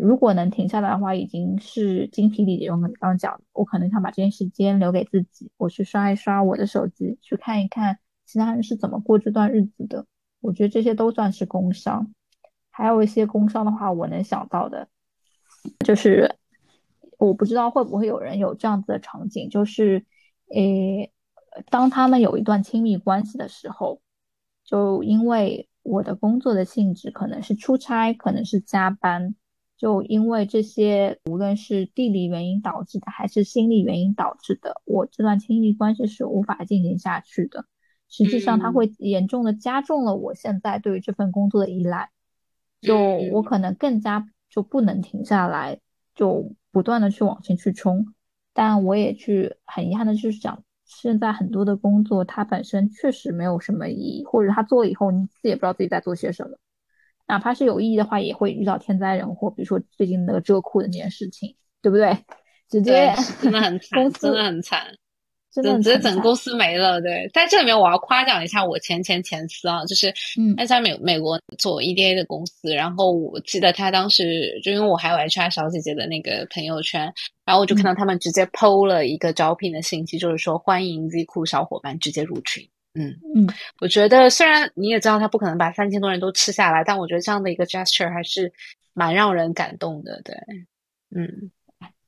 [0.00, 2.70] 如果能停下来的话，已经是精疲力竭。
[2.70, 10.06] 我刚刚讲，我可能想把这件时间留给自己，我去刷一刷我的手机，去看一看其他人是怎么过这段日子的。
[10.40, 12.14] 我觉得这些都算是工伤。
[12.70, 14.88] 还有一些工伤的话，我能想到的，
[15.84, 16.36] 就是
[17.18, 20.06] 我不知道会不会有人有这样子的场景，就是，
[20.54, 21.12] 诶，
[21.68, 24.00] 当他们有一段亲密关系的时候，
[24.64, 29.34] 就因为我的工作的性质可能是出差，可能是加班。
[29.80, 37.64] 就因为这些，无论是地理原因导致的，还是心理原因导致的，我这段亲密关系是无法进行下去的。
[38.06, 42.10] 实际上，它会严重的加重了我现在对于这份工作的依赖。
[42.82, 42.94] 就
[43.32, 45.80] 我可能更加就不能停下来，
[46.14, 48.04] 就不断的去往前去冲。
[48.52, 56.58] 但我也去很遗憾的就是讲，现在很多的工作它本身确实没有什么意义，或者他做了以后，你自己也不知道自己在做些什么。
[57.30, 62.16] 哪怕是有意义的话，也会遇到天灾人祸，比如说最近那个遮库的那件事情，对不对？
[62.68, 64.86] 直接真的很惨，真的很惨，
[65.52, 67.00] 真的直接整公司没了。
[67.00, 77.12] 对，在这里面我要夸奖一下我前前前司啊，就是嗯，在美美国做 EDA 的公司，然后我记得他当时就因为我还有 HR 小姐姐的那个朋友圈，
[77.44, 82.68] 然后我就看到他们直接 PO 了一个招聘的信息，就是说欢迎 Z 库小伙伴直接入群。
[82.94, 83.46] 嗯嗯，
[83.80, 88.52] 我觉得虽然你也知道他不可能把三千多人都吃下来，但我觉得这样的一个 gesture 还是
[88.94, 90.20] 蛮让人感动的。
[90.22, 90.34] 对，
[91.14, 91.50] 嗯，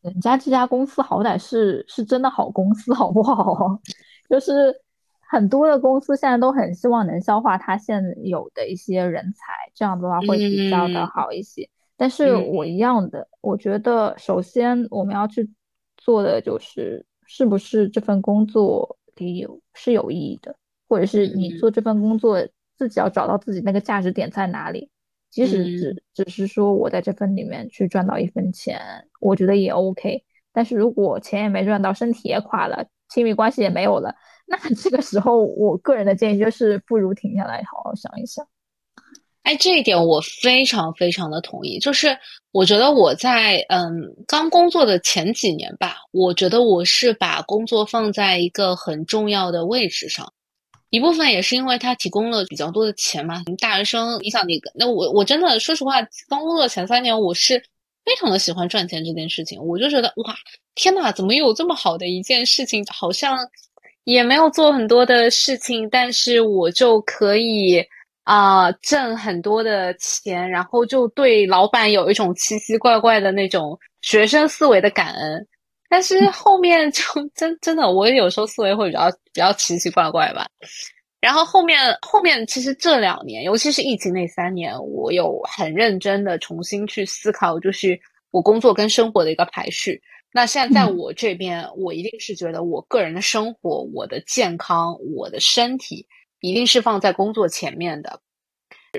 [0.00, 3.80] 人家这家公司好歹是是真的好公司，好不好？
[4.28, 4.74] 就是
[5.20, 11.68] 很多的公司现在都很希望能消化他现有的一些人才，这样的话会比较的好一些。
[11.96, 15.48] 但是我一样的，我觉得首先我们要去
[15.96, 20.56] 做的就是是不是这份工作里有是有意义的。
[20.92, 24.90] 或者是你做这份工作，自己要找到自己那个价值点在哪里。
[25.30, 28.78] 即使只只是说我在这份里面去赚到一分钱，
[29.18, 30.22] 我觉得也 OK。
[30.52, 34.14] 但是如果钱也没赚到，身体也垮了，亲密关系也没有了，
[34.46, 38.46] 那这个时候，我个人的建议就是，不如停下来，好好想一想。
[39.44, 41.78] 哎，这一点我非常非常的同意。
[41.78, 42.14] 就是
[42.50, 50.30] 我觉得我在嗯刚工作的前几年吧，我觉得我是把工作放在一个很重要的位置上。
[50.92, 53.42] 一部分也是因为他提供了比较多的钱嘛。
[53.58, 57.58] 大学生，你想你那我我真的说实话，刚工作前三年，我是
[58.04, 59.58] 非常的喜欢赚钱这件事情。
[59.58, 60.36] 我就觉得哇，
[60.74, 62.84] 天呐，怎么有这么好的一件事情？
[62.92, 63.38] 好像
[64.04, 67.82] 也没有做很多的事情，但是我就可以
[68.24, 75.46] 啊、挣很多的钱，然后就对老板有一种奇奇怪怪的那种学生思维的感恩。
[75.92, 77.02] 但是后面就
[77.34, 80.48] 真真的，我有时候思维会比较比较奇奇怪怪吧。
[81.20, 90.00] 然后后面后面其实这两年，尤其是疫情那三年，我有很认真的重新去思考，就是我工作跟生活的一个排序。
[90.32, 96.06] 那现在在嗯我这边，我一定是觉得我个人的生活、我的健康、我的身体，
[96.40, 98.18] 一定是放在工作前面的。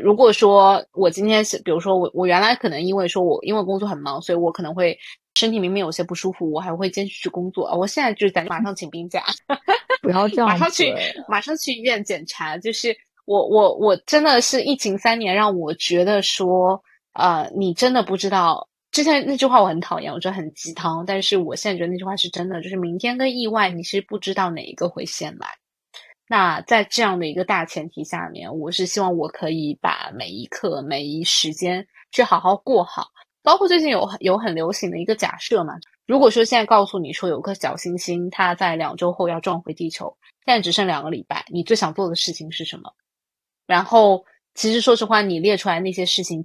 [0.02, 4.98] 如果说我今天是，比如说我我原来可能因为说我因为工作很忙，所以我可能会
[5.36, 7.66] 身体明明有些不舒服，我还会坚持去工作。
[7.78, 9.24] 我现在就是在马上请病假，
[10.02, 10.94] 不要这样马上去
[11.28, 12.58] 马上去医院检查。
[12.58, 16.82] 就是我我我真的是疫情三年，让我觉得说，
[17.14, 18.68] 呃，你真的不知道。
[18.92, 25.48] 之前那句话我很讨厌，我觉得很鸡汤，但是我现在觉得那句话是真的，就是明天跟意外你是不知道哪一个会先来。
[26.36, 33.12] 那在这样的一个大前提下面，我是希望我可以把每一刻、每一时间去好好过好。
[33.44, 35.76] 包括最近有有很流行的一个假设嘛，
[36.08, 40.12] 如果说现在告诉你说有颗小行星，它在两周后要撞回地球，
[40.44, 42.92] 现在只剩两个礼拜，你最想做的事情是什么？
[43.68, 44.26] 然后，
[44.56, 46.44] 其实说实话，你列出来那些事情，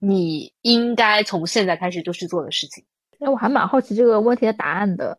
[0.00, 2.84] 你应该从现在开始就去做的事情。
[3.20, 5.16] 哎，我还蛮好奇这个问题的答案的。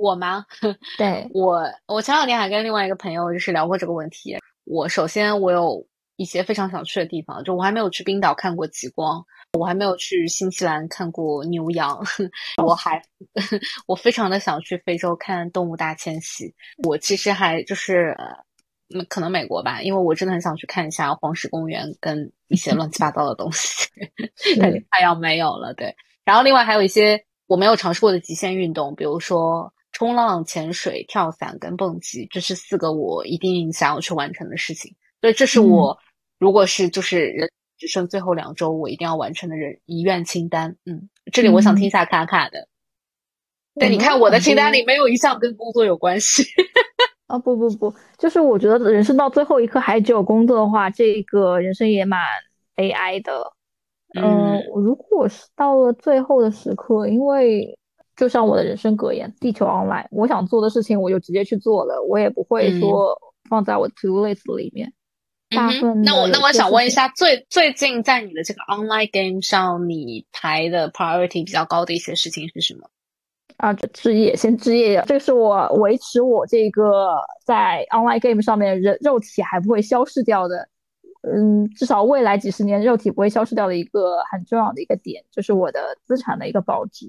[0.00, 0.44] 我吗？
[0.96, 4.38] 对，我我前两天还跟另外一个朋友就是聊过这个问题。
[4.64, 5.84] 我首先我有
[6.16, 9.24] 一些非常想去的地方，就我还没有去冰岛看过极光，
[9.58, 11.98] 我还没有去新西兰看过牛羊，
[12.64, 13.02] 我还
[13.86, 16.54] 我非常的想去非洲看动物大迁徙。
[16.86, 18.26] 我其实还就是呃，
[18.94, 23.88] 嗯可能美国吧，因为我真的很想去看一下黄石公园跟一些乱七八糟的东西，
[24.58, 25.74] 感觉是快要没有了。
[25.74, 25.94] 对，
[26.24, 29.72] 然后另外还有一些我没有尝试过的极限运动，比如说。
[30.00, 34.96] 冲浪、潜水、跳伞跟蹦极，这是四个我一定想要去完成的事情。
[35.20, 35.98] 所以这是我、
[36.38, 40.74] 如果是就是人只剩最后两周，我一定要完成的人遗愿清单。
[40.86, 42.66] 嗯，这里我想听一下卡卡的。
[43.74, 46.44] 对，你看我的清单里没有一项跟工作有关系。
[47.28, 52.18] 啊，不不不，就是我觉得人生到最后一刻还只有工作的话，这个人生也蛮
[52.74, 53.52] 悲哀的。
[54.18, 57.78] 嗯，如果是到了最后的时刻，因为
[58.20, 63.18] 就像我的人生格言“地球 online”，我想做的事情我就直接去做了，我也不会说
[63.48, 64.92] 放在我 to list 里面。
[65.56, 72.90] 大部分、嗯、那我那我想问一下，最最近在你的这个 online game 上，你排的 priority 比较高的一些事情是什么？
[73.56, 77.16] 啊，置业，先置业，这个是我维持我这个
[77.46, 80.68] 在 online game 上面人肉体还不会消失掉的，
[81.22, 87.06] 嗯，至少未来几十年肉体不会消失掉的一个很重要的一个点，就是我的资产的一个保值，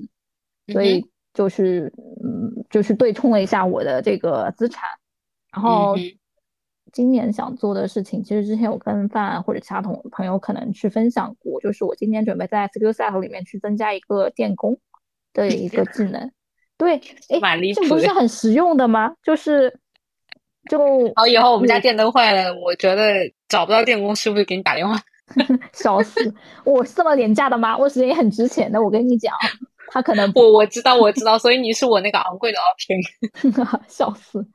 [0.72, 1.92] 所以就是
[2.24, 4.88] 嗯，就是对冲了一下我的这个资产，
[5.54, 5.96] 然后
[6.92, 14.78] 今年想做的事情，其实之前我跟范或者其他同朋友可能去分享过，就是我今年准备在 Skillset 里面去增加一个电工
[15.34, 16.32] 的一个技能。
[16.78, 16.96] 对，
[17.30, 17.40] 哎，
[17.74, 19.14] 这不是很实用的吗？
[19.24, 19.80] 就是，
[20.70, 20.80] 就
[21.16, 25.00] 好，以后我们家电灯坏了，我觉得找不到电工师傅就给你打电话。
[25.72, 26.34] 笑死！
[26.66, 27.78] 我是这么廉价的吗？
[27.78, 29.34] 我时间也很值钱的，我跟你讲，
[29.92, 33.80] 他可能不我知道我知道，所以你是我那个昂贵的 option。
[33.88, 34.46] 笑死！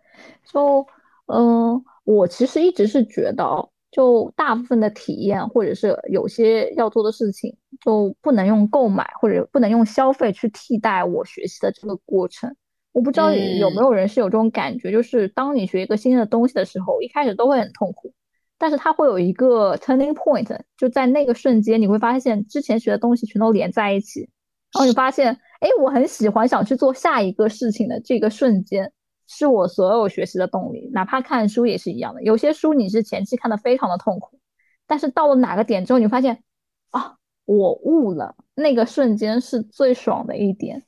[0.50, 0.86] 就
[1.26, 3.44] 嗯，我其实一直是觉得。
[3.92, 12.54] 就大部分的体验，或者是有些要做的事情，就不能用购买或者不能用消费去替代我学习的这个过程。
[12.92, 18.12] 我不知道有没有人是有这种感觉，嗯、就是当你学一个新的东西的时候，一开始都会很痛苦，
[18.58, 24.28] 但是它会有一个 turning point，就在那个瞬间，你会发现之前学的东西全都连在一起，
[24.72, 28.92] 然后你发现，哎，我很喜欢想去做下一个事情的这个瞬间。
[29.28, 32.22] 是我所有学习的动力，哪怕看书也是一样的。
[32.22, 34.38] 有些书你是前期看的非常的痛苦，
[34.86, 36.44] 但是到了哪个点之后，你发现
[36.90, 40.84] 啊，我悟了，那个瞬间是最爽的一点。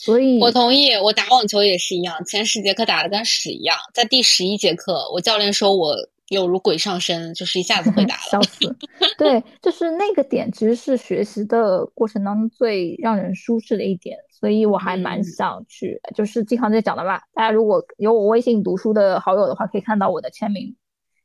[0.00, 0.94] 所以，我同意。
[0.94, 5.94] 我打网球也是一样，前十节课打的跟屎一样，在第十一节课，我教练说我
[6.34, 8.76] 有如鬼上身，就是一下子会 打了，笑死。
[9.16, 14.18] 对，就是那个点，其实是学习的过程当中最让人舒适的一点。
[14.30, 17.22] 所以我还蛮想去，嗯、就是经常在讲的吧。
[17.32, 20.76] 大家如果有我微信读书的好友的话，可以看到我的签名，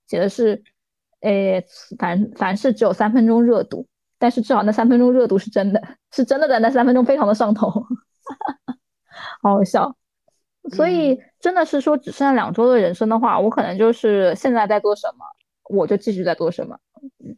[0.07, 0.64] 写的是，
[1.20, 1.62] 呃，
[1.97, 3.86] 凡凡事只有三分钟热度，
[4.18, 5.84] 但是至少那三分钟热度是真的，
[6.14, 7.68] 是真的在那三分钟非常的上头，
[9.41, 9.93] 好好笑。
[10.72, 15.26] 所以真的是说，只剩下两周的人生的话，我可能就是现在在做什么，
[15.70, 16.78] 我就继续在做什么。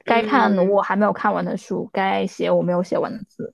[0.04, 3.54] 该看我还没有看完的书，该写我没有写完的字。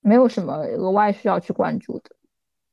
[0.00, 2.10] 没有什么额外需要去关注的。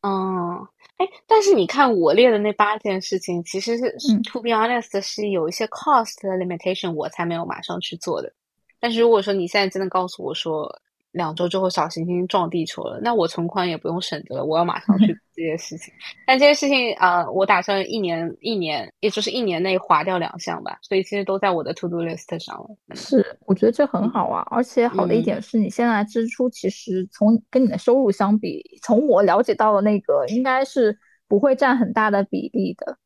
[0.01, 0.67] 嗯，
[0.97, 3.91] 哎，但是你看我列的那八件事情，其实是
[4.23, 8.31] to be honest 是有一些 cost 的 limitation，我才没有马上去做的。
[8.79, 10.79] 但是如果说你现在真的告诉我说，
[11.13, 15.93] 两周之后小行星撞地球了，那我存款也不用省着了，我要马上去这些事情。
[16.27, 22.95] 但这些事情啊，我打算一年一年，也就是一年内划掉两项吧，所以其实都在我的 to do list 上了。
[22.95, 30.97] 是，我觉得这很好啊，而且好的一点是你现在支出其实从跟你的收入相比，从我了解到的那个应该是
[31.27, 32.97] 不会占很大的比例的。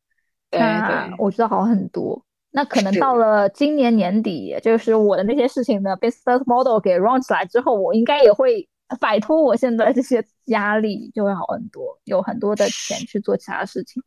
[0.50, 2.24] 对对，我觉得好很多。
[2.50, 8.66] 那可能到了今年年底，就是我的那些事情的 business model 给 run 起来之后，我应该也会
[8.98, 14.02] 摆脱我现在这些压力，就会好很多，有很多的钱去做其他事情。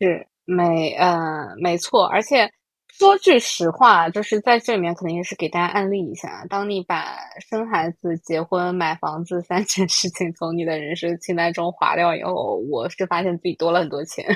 [0.00, 2.50] 是没呃没错，而且
[2.88, 7.16] 说句实话，就是在这里面肯定也是给大家案例一下：当你把
[7.48, 14.26] 生孩子、结婚、买房子三件事情从你的人生清单中划掉以后，我是发现自己多了很多钱。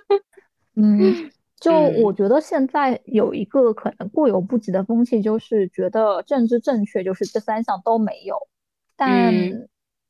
[0.74, 1.30] 嗯。
[1.60, 1.72] 就
[2.04, 8.36] 我觉得现在有一个可能过犹不及的风气，就是觉得政治正确就是这三项都没有。
[8.96, 9.34] 但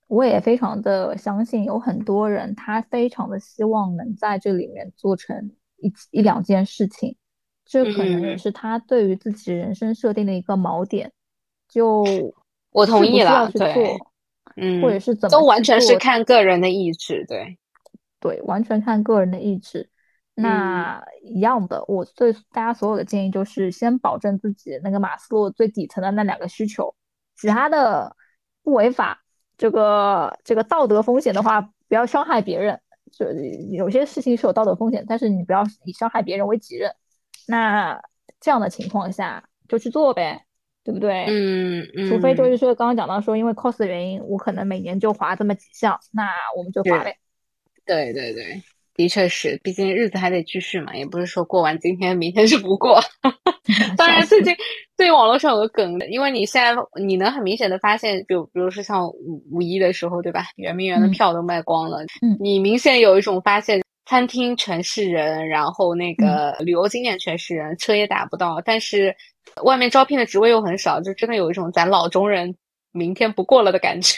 [0.08, 7.16] 我也非常的相信，有很多人他非常的希望能在这里面做成一一两件事情，
[7.64, 11.12] 这可能也是他对于自己人生设定的一个锚点。
[11.68, 12.04] 就
[12.72, 13.96] 我同意了，对，
[14.56, 17.58] 嗯，或者是怎么都完全是看个人的意志，对，
[18.20, 19.88] 对，完全看个人的意志。
[20.42, 26.94] 那一样的，我对大家所有的建议就是先保证自己那个马斯洛最底层的那两个需求，
[27.36, 28.16] 其他的
[28.62, 29.22] 不违法，
[29.56, 32.80] 这个这个道德风险的话，不要伤害别人。
[33.10, 33.26] 就
[33.72, 36.92] 有些事情是有道德风险，但是你不要以伤害别人为己任。
[37.46, 37.98] 那
[38.38, 40.44] 这样的情况下就去做呗，
[40.84, 41.24] 对不对？
[41.26, 42.08] 嗯嗯。
[42.10, 47.16] 除非就是说刚刚讲到说，因为 cost 的原因，我可能每年就划这么几项，那我们就划呗。
[47.86, 48.62] 对对对。
[48.98, 53.00] 的确是，毕竟日子还得继续嘛，也不是说过完今天，明天就不过。
[53.96, 54.52] 当然，最近
[54.96, 60.46] 最近网络上有个梗，因为你现在你能很明显的发现，比如比如说像五五一的时候，对吧？
[60.56, 69.14] 圆明园的票都卖光了，嗯，你明显有一种发现，餐厅全是人，然后那个旅游景点全是人，车也打不到，但是
[69.62, 72.52] 外面招聘的职位又很少，就真的有一种咱老中人
[72.90, 74.16] 明天不过了的感觉。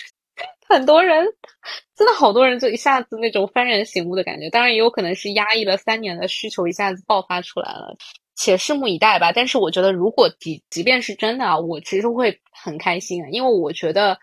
[0.71, 1.27] 很多人，
[1.97, 4.49] 真的好多人，就一下子那种幡然醒悟的感觉。
[4.49, 7.97] 当然，也有可能是压抑了三年的需求一下子爆发出来了，
[8.37, 9.33] 且拭目以待吧。
[9.33, 14.19] 但是，我觉得如果即即便是真的啊，我其实会很开心啊，因为我觉得，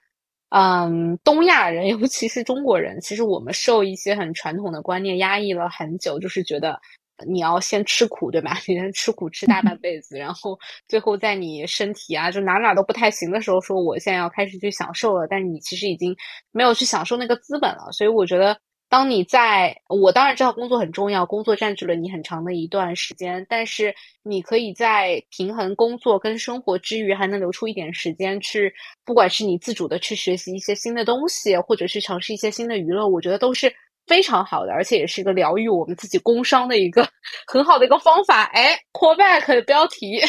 [0.49, 6.79] 嗯，东亚人， 尤其是中国人，其实我们受一些很传统的观念压抑了很久，就是觉得。
[7.25, 8.57] 你要先吃苦，对吧？
[8.67, 10.57] 你先吃苦吃大半辈子，然后
[10.87, 15.25] 最后在你身体啊，就哪哪都不太行的时候，说我现在要开始去享受了。
[15.29, 16.15] 但是你其实已经
[16.51, 17.91] 没有去享受那个资本了。
[17.91, 18.57] 所以我觉得，
[18.89, 23.93] 当你在我当然知道工作很重要，工作占据了你很长的一段时间，但是
[24.23, 28.71] 你可以在平衡工作跟生活之余，还能留出一点时间去，
[29.03, 33.73] 不管是你自主的去学习一些新的东西，或者是尝试一些新的娱乐，我觉得都是。
[34.07, 37.07] 非常好的，而且也是一个疗愈我们自己工伤的一个
[37.45, 38.43] 很好的一个方法。
[38.45, 40.19] 哎，call back 的标题，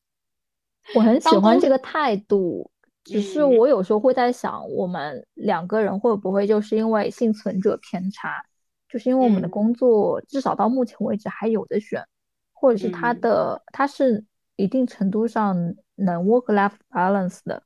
[0.94, 2.70] 我很喜欢这个态度。
[3.04, 8.44] 只是我有时候会在想，我们两个人会不会就是因为幸存者偏差，
[8.88, 12.04] 就是因为我们的工作至少到目前为止还有的选，
[12.52, 14.24] 或者是他的他是
[14.56, 15.56] 一定程度上
[15.94, 17.62] 能 work life balance 的。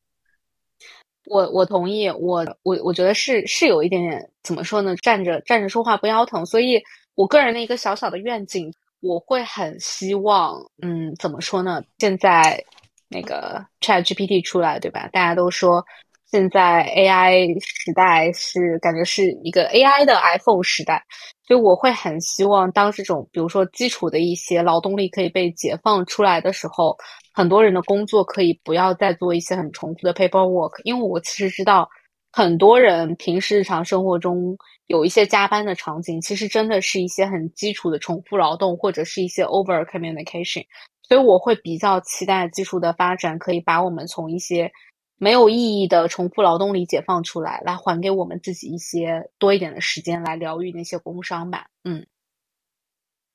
[1.31, 4.97] 我我同意，我我我觉得是是有一点点怎么说呢？
[4.97, 6.83] 站着站着说话不腰疼，所以
[7.14, 8.68] 我个人的一个小小的愿景，
[9.01, 11.81] 我会很希望，嗯，怎么说呢？
[11.99, 12.61] 现在
[13.09, 15.09] 那个 Chat GPT 出来，对吧？
[15.12, 15.85] 大家都说
[16.33, 21.01] 现在 AI 时代是感觉是一个 AI 的 iPhone 时代，
[21.47, 26.97] 所以我会很希望，当这种比如说基础的一些劳动力可以被解放出来的时候。
[27.33, 31.89] 很多人的工作可以不要再做一些很重复的 paperwork，因为我其实知道
[32.33, 34.57] 很多人平时日常生活中
[34.87, 40.64] 有一些加班的场景，其实真的是一些很基础的重复劳动或者是一些 over communication，
[41.07, 44.70] 所以我会比较期待技术的发展可以把我们从一些
[45.18, 51.66] 没有意义的重复劳动里解放出来，来还给我们自己一些多一点的时间来疗愈那些工伤吧。
[51.85, 52.07] 嗯。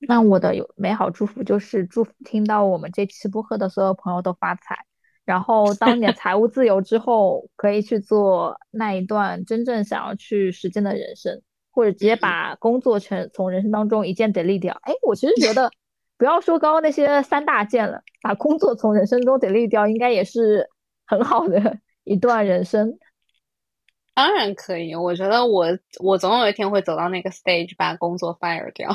[0.07, 4.77] 那我的有美好祝福就是祝福听到我们这期播客的所有朋友都发财，
[5.23, 11.41] 然后 当你财务自由之后，可以去做那一段真正想要去实践的人生，
[11.71, 14.77] 或者直接把工作全从人生当中一键 delete 掉。
[14.83, 15.71] 哎，我其实觉得
[16.17, 20.69] 不要说刚刚那些三大件了，把工作从人生中 delete 掉，应该也是
[21.05, 22.99] 很好的 一段人生。
[24.13, 25.65] 当然可以，我觉得我
[26.01, 28.91] 我总有一天会走到那个 stage，把工作 fire 掉。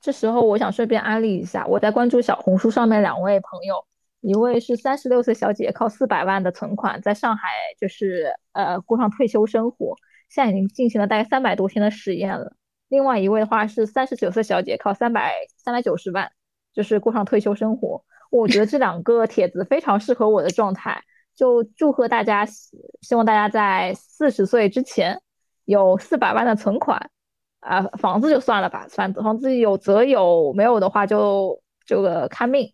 [0.00, 3.84] 这时候，我想顺便安利一下，我在关注小红书上面两位朋友，
[4.20, 7.48] 一位是三十六岁小姐，靠四百万的存款在上海
[7.80, 9.96] 就是呃过上退休生活，
[10.28, 12.52] 现在已经进行了大概三百多天的实验了。
[12.88, 16.30] 另外一位的话是三十九岁小姐，靠三百三百九十万
[16.72, 18.04] 就是过上退休生活。
[18.30, 21.02] 我觉得这两个帖子非常适合我的状态，
[21.34, 25.20] 就祝贺大家，希望大家在四十岁之前
[25.64, 27.10] 有四百万的存款。
[27.60, 32.72] 啊，房子就算了吧，反正房子有则有，没有的话就这个看命。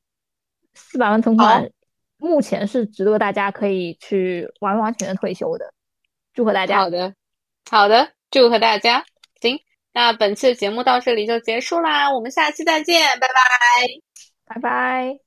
[0.74, 1.70] 四百万存款，
[2.16, 5.72] 目前是值得大家可以去完完全全退休的。
[6.32, 6.80] 祝贺大家！
[6.80, 7.14] 好的，
[7.70, 9.05] 好的，祝贺大家。
[9.41, 9.61] 行，
[9.93, 15.24] 那本期的节目到这里就结束啦，我们下期再见，拜拜，拜拜。